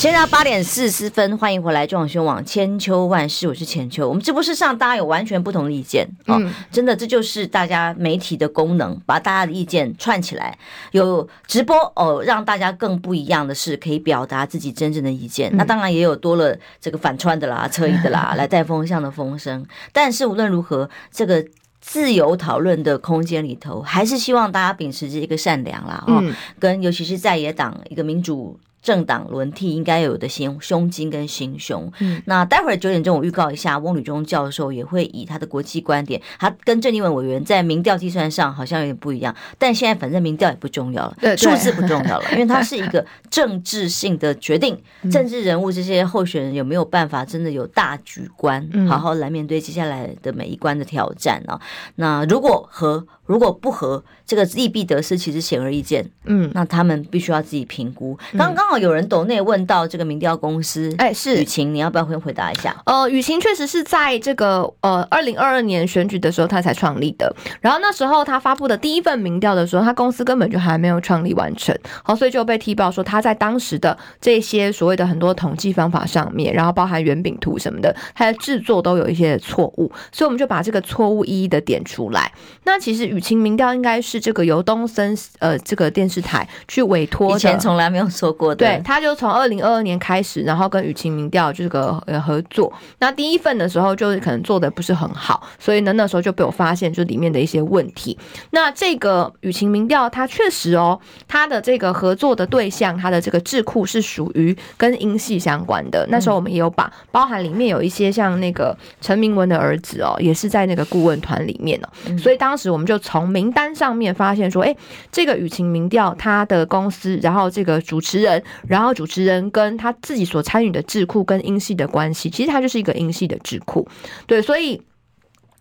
[0.00, 4.08] 现在八点四十分，欢迎回来中广新闻网千秋万世，我是千秋。
[4.08, 10.56] 我们直播室上大家有完全不同的意见，嗯、哦，真的这就是大家媒体的功能，把大家的意见串起来，
[10.92, 15.52] 有直播哦，让大家更不一样的是可以表达自己真正的意见。
[15.52, 19.66] 嗯、那当然也有多了这个反串的啦、侧翼的啦， 来带风向的风声。
[19.92, 21.44] 但是无论如何，这个
[21.82, 28.58] 自由讨论的空间里头，还是希望大家秉持着一个善良啦，哦，嗯、跟尤其是在野党一个民主。
[28.82, 31.90] 政党轮替应该有的心胸襟跟心胸。
[32.00, 51.60] 嗯，那待会儿九点钟我预告一下，翁履中教授也会以他的国际观点，他跟郑丽文委员在民调计算上好像有点不一样，但现在反正民调也不重要了，对，数字不重要了， 因为它是一个政治性的决定，政治人物这些候选人有没有办法真的有大局观，好好来面对接下来的每一关的挑战啊？
[51.96, 56.04] 那如果和如果不合，这个利弊得失其实显而易见。
[56.24, 58.18] 嗯，那他们必须要自己评估。
[58.36, 62.74] 刚刚好有人抖内问到这个民调公司，哎，是雨晴，你要不要回回答一下？
[62.86, 67.32] 呃，雨晴确实是在这个呃二零二二年选举的时候他才创立的。
[67.60, 71.72] 然后那时候他发布的第一份民调的时候，他公司根本就还没有创立完成。
[72.02, 79.92] 好，所以就被踢爆说他在当时的这些所谓的很多统计方法上面，然后包含圆饼图什么的，他的制作都有一些错误。
[80.10, 82.32] 所以我们就把这个错误一一的点出来。
[82.64, 83.19] 那其实雨。
[83.20, 88.66] 请民调应该是这个由东森呃这个电视台去委托，以前从来没有说过的。
[88.66, 92.72] 对，他就从二零二二年开始，然后跟雨晴民调这个呃合作。
[92.98, 98.18] 那第一份的时候就是可能做的不是很好，所以呢那时候就被我发现就里面的一些问题。
[98.50, 100.98] 那这个雨晴民调，它确实哦，
[101.28, 106.06] 它的这个合作的对象，它的这个智库是属于跟英系相关的。
[106.08, 112.18] 那时候我们也有把包含里面有一些像那个陈明文的儿子哦，也是在那个顾问团里面哦。
[112.18, 114.76] 所以当时我们就从名单上面发现说，哎，
[115.10, 123.84] 这个雨晴民调他的公司，然后这个主持人，然后主持人跟他自己所参与的智库跟英系的关系，其实他就是一个英系的智库，
[124.28, 124.80] 对，所以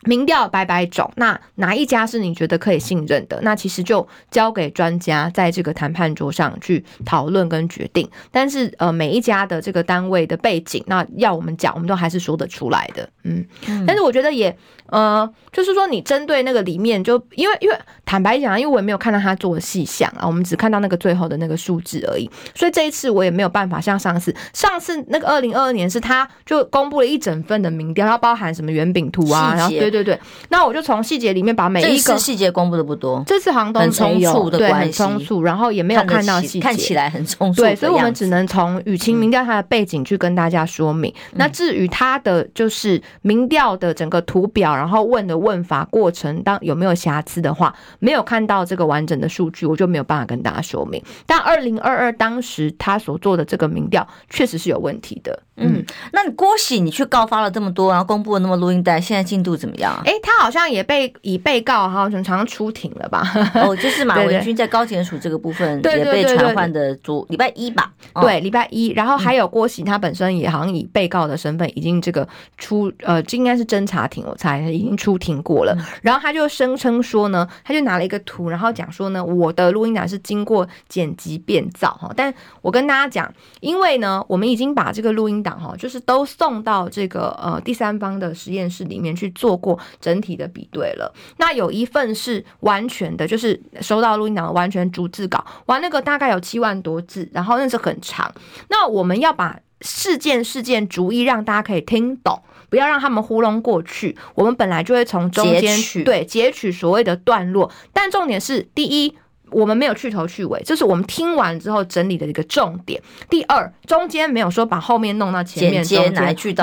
[0.03, 3.37] 民调百百种，那哪一家是你觉得可以信任的？
[3.41, 8.09] 那其实就交给专家在这个谈判桌上去讨论跟决定。
[8.31, 13.09] 但是呃，每一家的这个单位的背景，那要我们讲，我们都还是说得出来的。
[13.25, 22.29] 嗯，嗯但是我觉得也呃，就是说你针对那个里面，就因为因为坦白讲，因为我也没有看到他做的细项啊，我们只看到那个最后的那个数字而已。
[22.55, 29.88] 所以这一次我也没有办法像上次，上次那个二零二二年是他就公布了一整份的民调，它包含什么圆饼图啊，然后对。
[29.89, 30.19] 对对对，
[30.49, 37.61] 那我就从细节里面把每一个细节公布的不多，这次航东很匆促的关系，对，很匆促，然后也没有看到细节，看起来很匆促。
[37.61, 41.13] 对，所以我们只能从雨晴民调它的背景去跟大家说明。
[41.31, 51.01] 嗯、那至于它的就是民调的整个图表，然后问的问法过程当有没有瑕疵的话，没有看到这个完整的数据，我就没有办法跟大家说明。
[51.25, 55.43] 但二零二二当时他所做的这个民调确实是有问题的。
[55.61, 55.83] 嗯，
[56.13, 59.95] 那你郭喜你去告发了这么多，然后公布了那么录音带，现在进度怎么样？
[60.05, 63.23] 哎、欸，他好像也被以被告好像常常出庭了吧？
[63.55, 67.91] 哦，就是马 文君在高检署这个部分也被传唤的昨礼拜一吧？
[68.21, 68.89] 对，礼拜一。
[68.89, 72.27] 然后还有郭喜，他本身也好像以被告的身份已经这个
[72.57, 75.77] 出呃，这应该是侦查庭，我猜已经出庭过了。
[76.01, 82.11] 然后他就声称说呢，他就拿了一个图，然后讲说呢，我的录音档是经过剪辑变造哈。
[82.15, 89.68] 但我跟大家讲，因为呢，我们已经把这个录音档哈，就是都送到这个呃第三方的实验室里面去做过。
[89.99, 98.33] 整体的比对了，那有一份是完全的，就是收到录音档完全逐字稿，完，那个大概有七万多字，然后那是很长。
[98.69, 104.17] 那我们要把事件事件逐一让大家可以听懂，不要让他们糊弄过去。
[104.35, 109.17] 我们本来就会从中间对截取所谓的段落，但重点是第一。
[109.51, 113.01] 我们没有去头去尾，这是我们听完之后整理的一个重点。
[113.29, 115.85] 第二，中间没有说把后面弄到前面，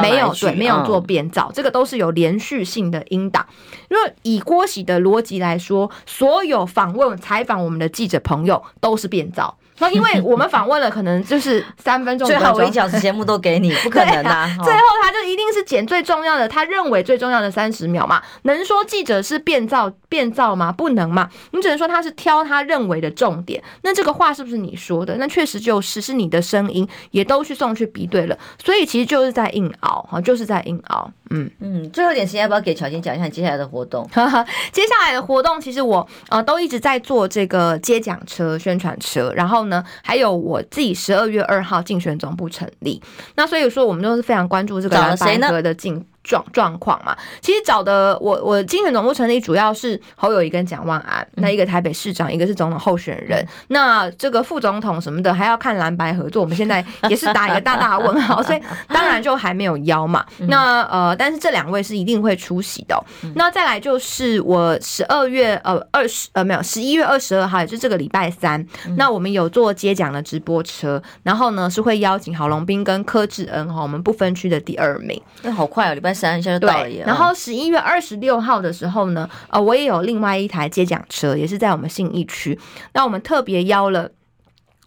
[0.02, 3.46] 没有对，没有做变造，嗯、这个都是有连续性的音档。
[3.88, 9.56] 因为以郭喜的逻辑来说，所有访问采访我们的记者朋友都是变造。
[9.78, 14.64] 那因为我们访问了，可能就是三分钟，最好我一小时节目都给你， 不可能的、啊啊。
[14.64, 18.22] 最后他就一定是剪最重要的，他认为最重要的三十秒嘛。
[18.42, 20.72] 能说记者是变造变造吗？
[20.72, 21.28] 不能嘛。
[21.52, 23.62] 你只能说他是挑他认为的重点。
[23.82, 25.16] 那这个话是不是你说的？
[25.18, 28.38] 那确实就是是你的声音，也都去送去比对了。
[28.62, 31.10] 所以其实就是在硬熬，哈，就是在硬熬。
[31.30, 34.08] 嗯嗯，最后一点时间，要不要给巧芯讲一下你接下来的活动？
[34.72, 43.00] 接下来的活动，其实我呃都一直在做这个接讲车、宣传车，然后呢，还有我自己十二月二号竞选总部成立。
[43.34, 46.04] 那所以说，我们都是非常关注这个蓝白格的进。
[46.26, 60.26] 状状况嘛，其实找的我我竞选总部成立主要是侯友谊跟蒋万安，那一个台北市长，一个是总统候选人，那这个副总统什么的还要看蓝白合作，我们现在 也是打一个大大问号，所以当然就还没有邀嘛。
[60.48, 63.00] 那呃，但是这两位是一定会出席的。
[63.36, 68.66] 那再来就是我十二月呃二十呃没有十一月二十二号，也就是这个礼拜三，
[68.96, 75.22] 那我们有做接奖的直播车，然后呢是会邀请郝龙斌跟柯志恩哈，我们不分区的第二名。
[75.42, 76.15] 那好快哦，礼拜。
[76.16, 82.58] 三下就到了耶，然后十一月二十六号的时候呢，呃，我也有另外一台接讲车，也是在我们信义区。
[82.94, 84.10] 那我们特别邀了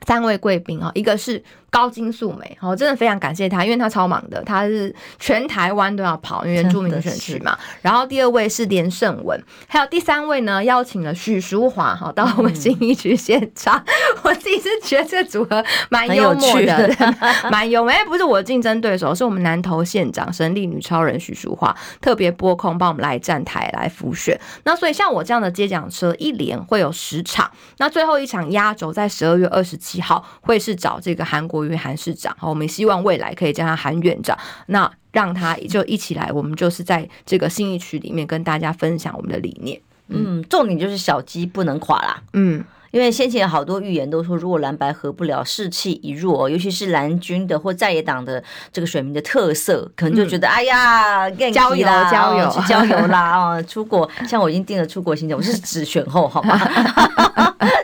[0.07, 1.43] 三位贵宾啊，一个是。
[1.69, 7.57] 高金素梅，我真的非常感谢她，因为她超忙的，她是全台湾都要跑，因为原住民选区嘛。
[7.81, 13.77] 然后第二位是连胜文，还有第三位呢，邀请了许淑华哈到我们新一区现场。
[13.85, 13.93] 嗯、
[14.23, 16.89] 我自己是觉得这个组合蛮幽默的，
[17.51, 17.91] 蛮幽默。
[17.91, 24.39] 哎，不是我的竞争对手，是我们南投县长神力女超人许淑华特别拨空帮我们来站台来辅选。
[24.63, 27.49] 那所以像我这样的接奖车，一连会有十场。
[27.77, 31.58] 那最后一场压轴在十二月二十七号，会是找这个韩国。
[31.65, 34.37] 于韩市长，好，我们希望未来可以叫他韩院长，
[34.67, 39.79] 那让他就一起来，我们就是在这个信义区里面跟大家分享我们的理念。
[40.07, 42.23] 嗯，重点就是小鸡不能垮啦。
[42.33, 42.63] 嗯。
[42.91, 56.59] 因为先前有好多预言都说，如果蓝白合不了，士气一弱，尤其是蓝军的或在野党的这个选民的特色，可能就觉得、嗯、哎呀，郊游郊游去郊游啦，哦，出国，像我已经定了出国行程，我是指选后，好吗？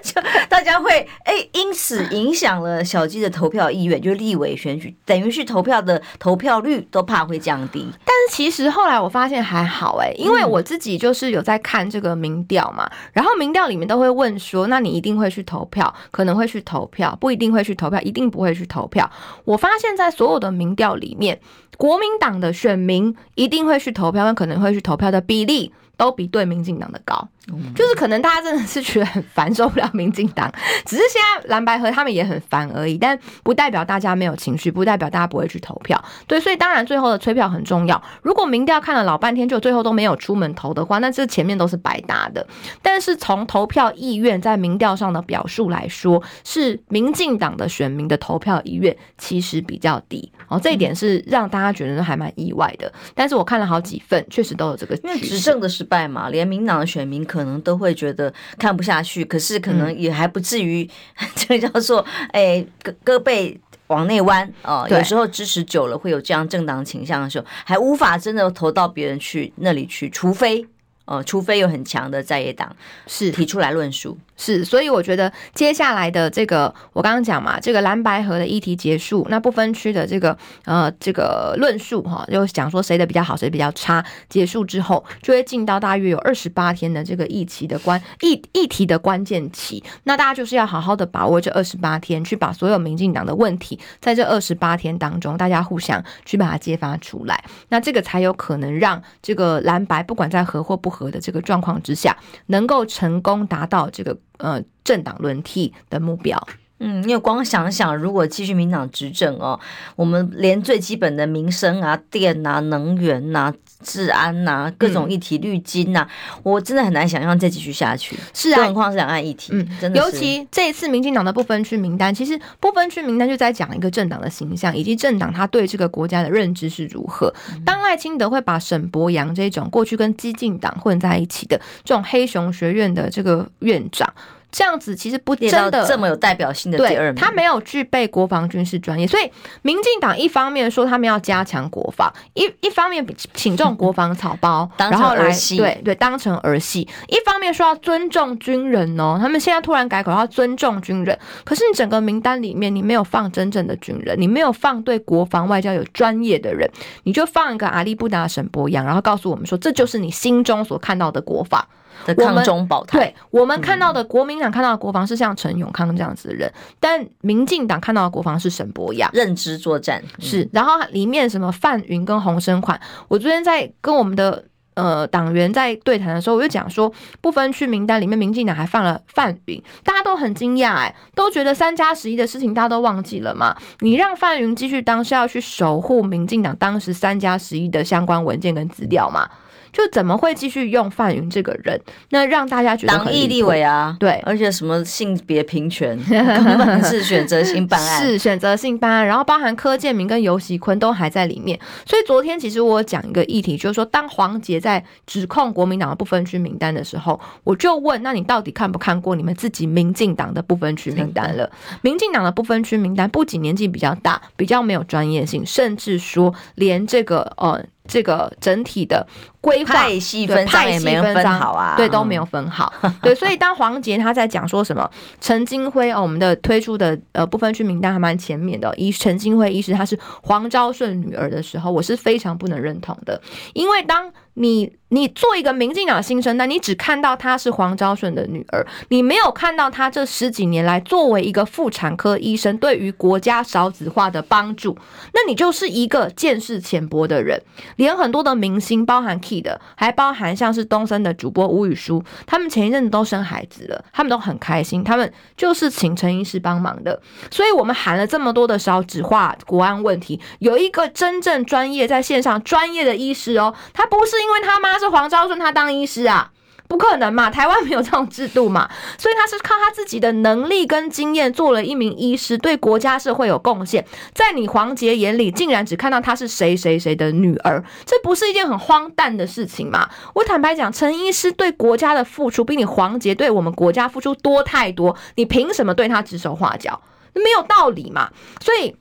[0.01, 7.87] 就大家会哎，因此影响了小鸡的投票意愿，就是立委选举，等于是投票的投票率都怕会降低。
[8.05, 14.94] 但是其实后来我发现还好哎，因为我自己就是有在看这个民调嘛，然后民调里面都会问说，那你。
[14.95, 19.09] 一定会去投票，可能会去投票，不一定会去投票，一定不会去投票。
[19.43, 21.39] 我发现，在所有的民调里面，
[21.77, 27.27] 国民党的选民一定会去投票，跟可能会去投票的比例都比对民进党的高。
[27.75, 30.51] 就是可能大家真的是觉得很烦，受不了民进党，
[30.83, 36.03] 只是现在蓝白合他们也很烦而已，但不代表大家没有情绪，不代表大家不会去投票。
[36.25, 38.01] 对，所以当然最后的催票很重要。
[38.23, 42.43] 如果民调看了老半天，就最后都没有出门投的话，那这前面都是白搭的。
[42.81, 52.91] 但是从投票意愿在民调上的表述来说，是民进党的选民的投票意愿其实比较低哦，这一点是让大家觉得还蛮意外的。
[53.13, 57.25] 但是我看了好几份，确实都有这个，因为执政的失败嘛，连民党的选民。
[57.25, 60.87] 可能都会觉得看不下去，可是可能也还不至于，
[61.35, 63.57] 这个叫做哎，胳胳膊
[63.87, 64.87] 往内弯哦。
[64.89, 70.65] 有时候支持久了会有这样政党倾向的时候，还无法真的投到别人去那里去，除非。
[71.05, 72.75] 呃，除非有很强的在野党
[73.05, 73.35] 是。
[73.35, 106.41] 提出来论述，是，所以我觉得接下来的这个，我刚刚讲嘛，这个蓝白河的议题结束，那不分区的这个呃这个论述哈，就讲说谁的比较好，谁比较差，结束之后就会进到大约有二十八天的这个议题的关议议题的关键期，那大家就是要好好的把握这二十八天，去把所有民进党的问题，在这二十八天当中，大家互相去把它揭发出来，那这个才有可能让这个蓝白不管在合或不和的这个状况之下，能够成功达到这个呃政党轮替的目标。
[106.77, 109.57] 嗯，因为光想想，如果继续民党执政哦，
[109.95, 118.17] 我们连最基本的民生啊、电啊、能源呐、啊、治安呐、啊、各种议题、绿金呐、啊嗯，我真的很难想象再继续下去。
[118.33, 119.99] 是啊，更何况是两岸议题，嗯，真的。
[119.99, 127.33] 尤其这一次民进党的不分区名单，其实不分区名单就在讲一个政党的形象，以及政党他对这个国家的认知是如何。
[127.51, 134.11] 嗯、当赖清德会把沈博洋这种过去跟激进党混在一起的这种黑熊学院的这个院长。
[134.55, 139.29] 这样子其实不真的这么有代表性的第二名，他没有具备国防军事专业，所以
[139.63, 156.71] 民进党一方面说他们要加强国防，一一方面请这种国防草包， 然后来对对当成儿戏，一方面说要尊重军人哦，他们现在突然改口要尊重军人，可是你整个名单里面你没有放真正的军人，你没有放对国防外交有专业的人，
[157.03, 161.67] 你就放一个阿里不达沈伯洋，然后告诉我们说这就是你心中所看到的国防。
[162.05, 169.09] 的抗中保台，对我们看到的国民党看到的国防是像陈永康这样子的人，嗯、但民进党看到的国防是沈博雅。
[169.13, 174.43] 认知作战、嗯、是，然后里面什么范云跟洪生款，我昨天在跟我们的
[174.73, 176.91] 呃党员在对谈的时候，我就讲说
[177.21, 183.55] 不分区名单里面民进党还放了范云，大家都很惊讶哎，都觉得三加十一的事情大家都忘记了嘛？
[183.79, 189.29] 你让范云继续当是要去守护民进党当时三加十一的相关文件跟资料吗？
[189.75, 191.77] 就怎么会继续用范云这个人？
[192.11, 199.05] 那让大家觉得党意立委啊，对，而且什么性别平权， 根本是选择性办案，是选择性办案。
[199.05, 201.59] 然后包含柯建明跟游锡堃都还在里面。
[201.85, 211.51] 所以昨天其实我讲一个议题，就是说当黄杰在指控国民党的不分区名单的时候，我就问：那你到底看不看过你们自己民进党的不分区名单了？
[211.83, 217.61] 民进党的不分区名单不仅年纪比较大，比较没有专业性，甚至说连这个呃。
[217.87, 219.05] 这个整体的
[219.41, 222.73] 规划派系分赃也没有分好啊，对，都没有分好。
[223.01, 224.89] 对，所以当黄杰他在讲说什么
[225.21, 233.21] 陈金辉哦，我们的推出的呃不分区名单还蛮前面的，一陈金辉医师他是黄昭顺女儿的时候，我是非常不能认同的，
[233.53, 234.11] 因为当。
[234.35, 244.77] 你你做一个民进党新生，但你只看到她是黄昭顺的女儿，你没有看到她这十几年来作为一个妇产科医生对于国家少子化的帮助，
[245.13, 247.41] 那你就是一个见识浅薄的人。
[247.77, 257.01] 连很多的明星，包含 Key 的，还包含像是东森的主播吴宇舒，他们前一阵子都生孩子了，他们都很开心，他们就是请陈医师帮忙的。
[257.31, 264.24] 所以我们喊了这么多的少子化国安问题，有一个真正专业在线上专业的医师哦，他不是。
[264.25, 266.31] 因为他妈是黄昭顺，他当医师啊，
[266.67, 268.67] 不可能嘛，台湾没有这种制度嘛，
[268.97, 273.85] 所以他是靠他自己的能力跟经验做了一名医师，对国家社会有贡献。
[274.15, 279.87] 在你黄杰眼里，竟然只看到他是谁谁谁的女儿，这不是一件很荒诞的事情吗？
[280.15, 286.81] 我坦白讲，陈医师对国家的付出比你黄杰对我们国家付出多太多，你凭什么对他指手画脚？
[287.13, 288.09] 没有道理嘛，
[288.41, 288.75] 所以。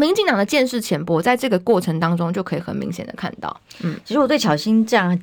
[0.00, 3.60] 民进党的见识浅薄，在这个过程当中就可以很明显的看到。
[3.82, 5.18] 嗯，其实我对巧心这样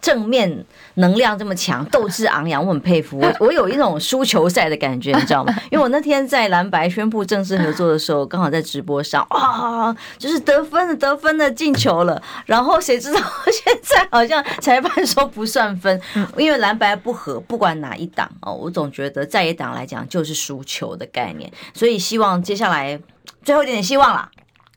[0.00, 3.18] 正面能量这么强、斗志昂扬，我很佩服。
[3.18, 5.52] 我 我有一种输球赛的感觉，你知道吗？
[5.70, 12.22] 因为我那天在蓝白宣布正式合作的时候，刚好在直播上，哇，就是得分了，得分的，进球了。
[12.46, 13.20] 然后谁知道
[13.52, 16.00] 现在好像裁判说不算分，
[16.38, 21.50] 因为蓝白不合，不管哪一党哦，我总觉得在野党来讲就是输球的概念。
[21.74, 22.98] 所以希望接下来。
[23.46, 24.28] 最后一点点希望了，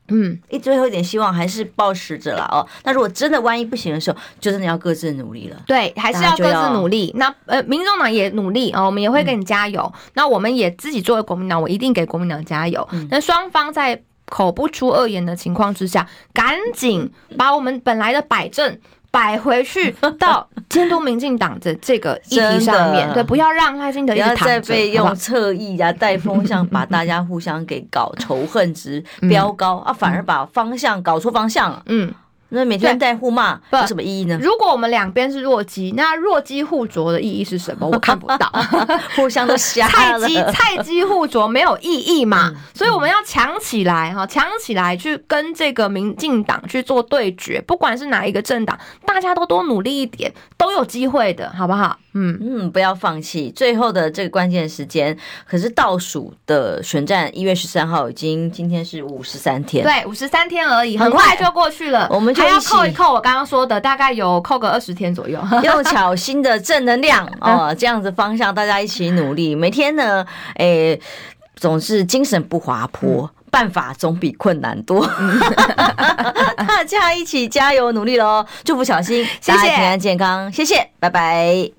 [0.10, 2.66] 嗯，一最后一点希望还是抱持着了哦。
[2.84, 5.60] 那如果真的万一不行的时候，就真的要各自努力了。
[5.66, 7.12] 对，还是要各自努力。
[7.18, 9.92] 那呃，民众党也努力哦，我们也会给你加油。
[9.96, 12.88] 嗯、那我们也自己作为国民党，我一定给国民党加油。
[12.92, 18.80] 嗯、那双方在口不出恶言的情况之下，赶紧把我们本来的摆正。
[19.12, 32.14] 摆回去 到监督民进党的这个议题上面，对，不要让赖清德不要再被用侧翼啊、带风向，把大家互相给搞仇恨值飙高啊，反而把方向搞错方向了，嗯。
[32.50, 34.38] 那每天在互骂有什么意义呢？
[34.42, 37.88] 如果我们两边是弱鸡，那弱鸡互啄的意义是什么？
[37.92, 38.52] 我看不到，
[39.16, 40.20] 互相都瞎了。
[40.20, 42.50] 菜鸡 菜鸡互啄没有意义嘛？
[42.50, 51.98] 嗯、所以我们要强起来哈，强起来去跟这个民进党去做对决，不管是哪一个政党，大家都多努力一点，都有机会的，好不好？
[52.14, 53.54] 嗯嗯，不要放弃。
[53.56, 55.16] 最后的这个关键时间，
[55.48, 62.08] 可是倒数的选战一月十三号已经，今天是五十三天，对，五十三天而已，很快就过去了。
[62.12, 62.46] 我们就。
[62.46, 65.40] 还要扣一扣，我刚刚说的大概有扣个二十天左右。
[65.64, 69.56] 用巧心的正能量 哦，这样子方向，大家一起努力。
[69.56, 70.26] 每天呢，
[70.56, 71.02] 诶、欸，
[71.56, 75.06] 总是精神不滑坡，办法总比困难多。
[76.68, 78.46] 大家一起加油努力喽！
[78.64, 81.68] 祝福小新，谢谢，平安健康，谢谢，拜拜。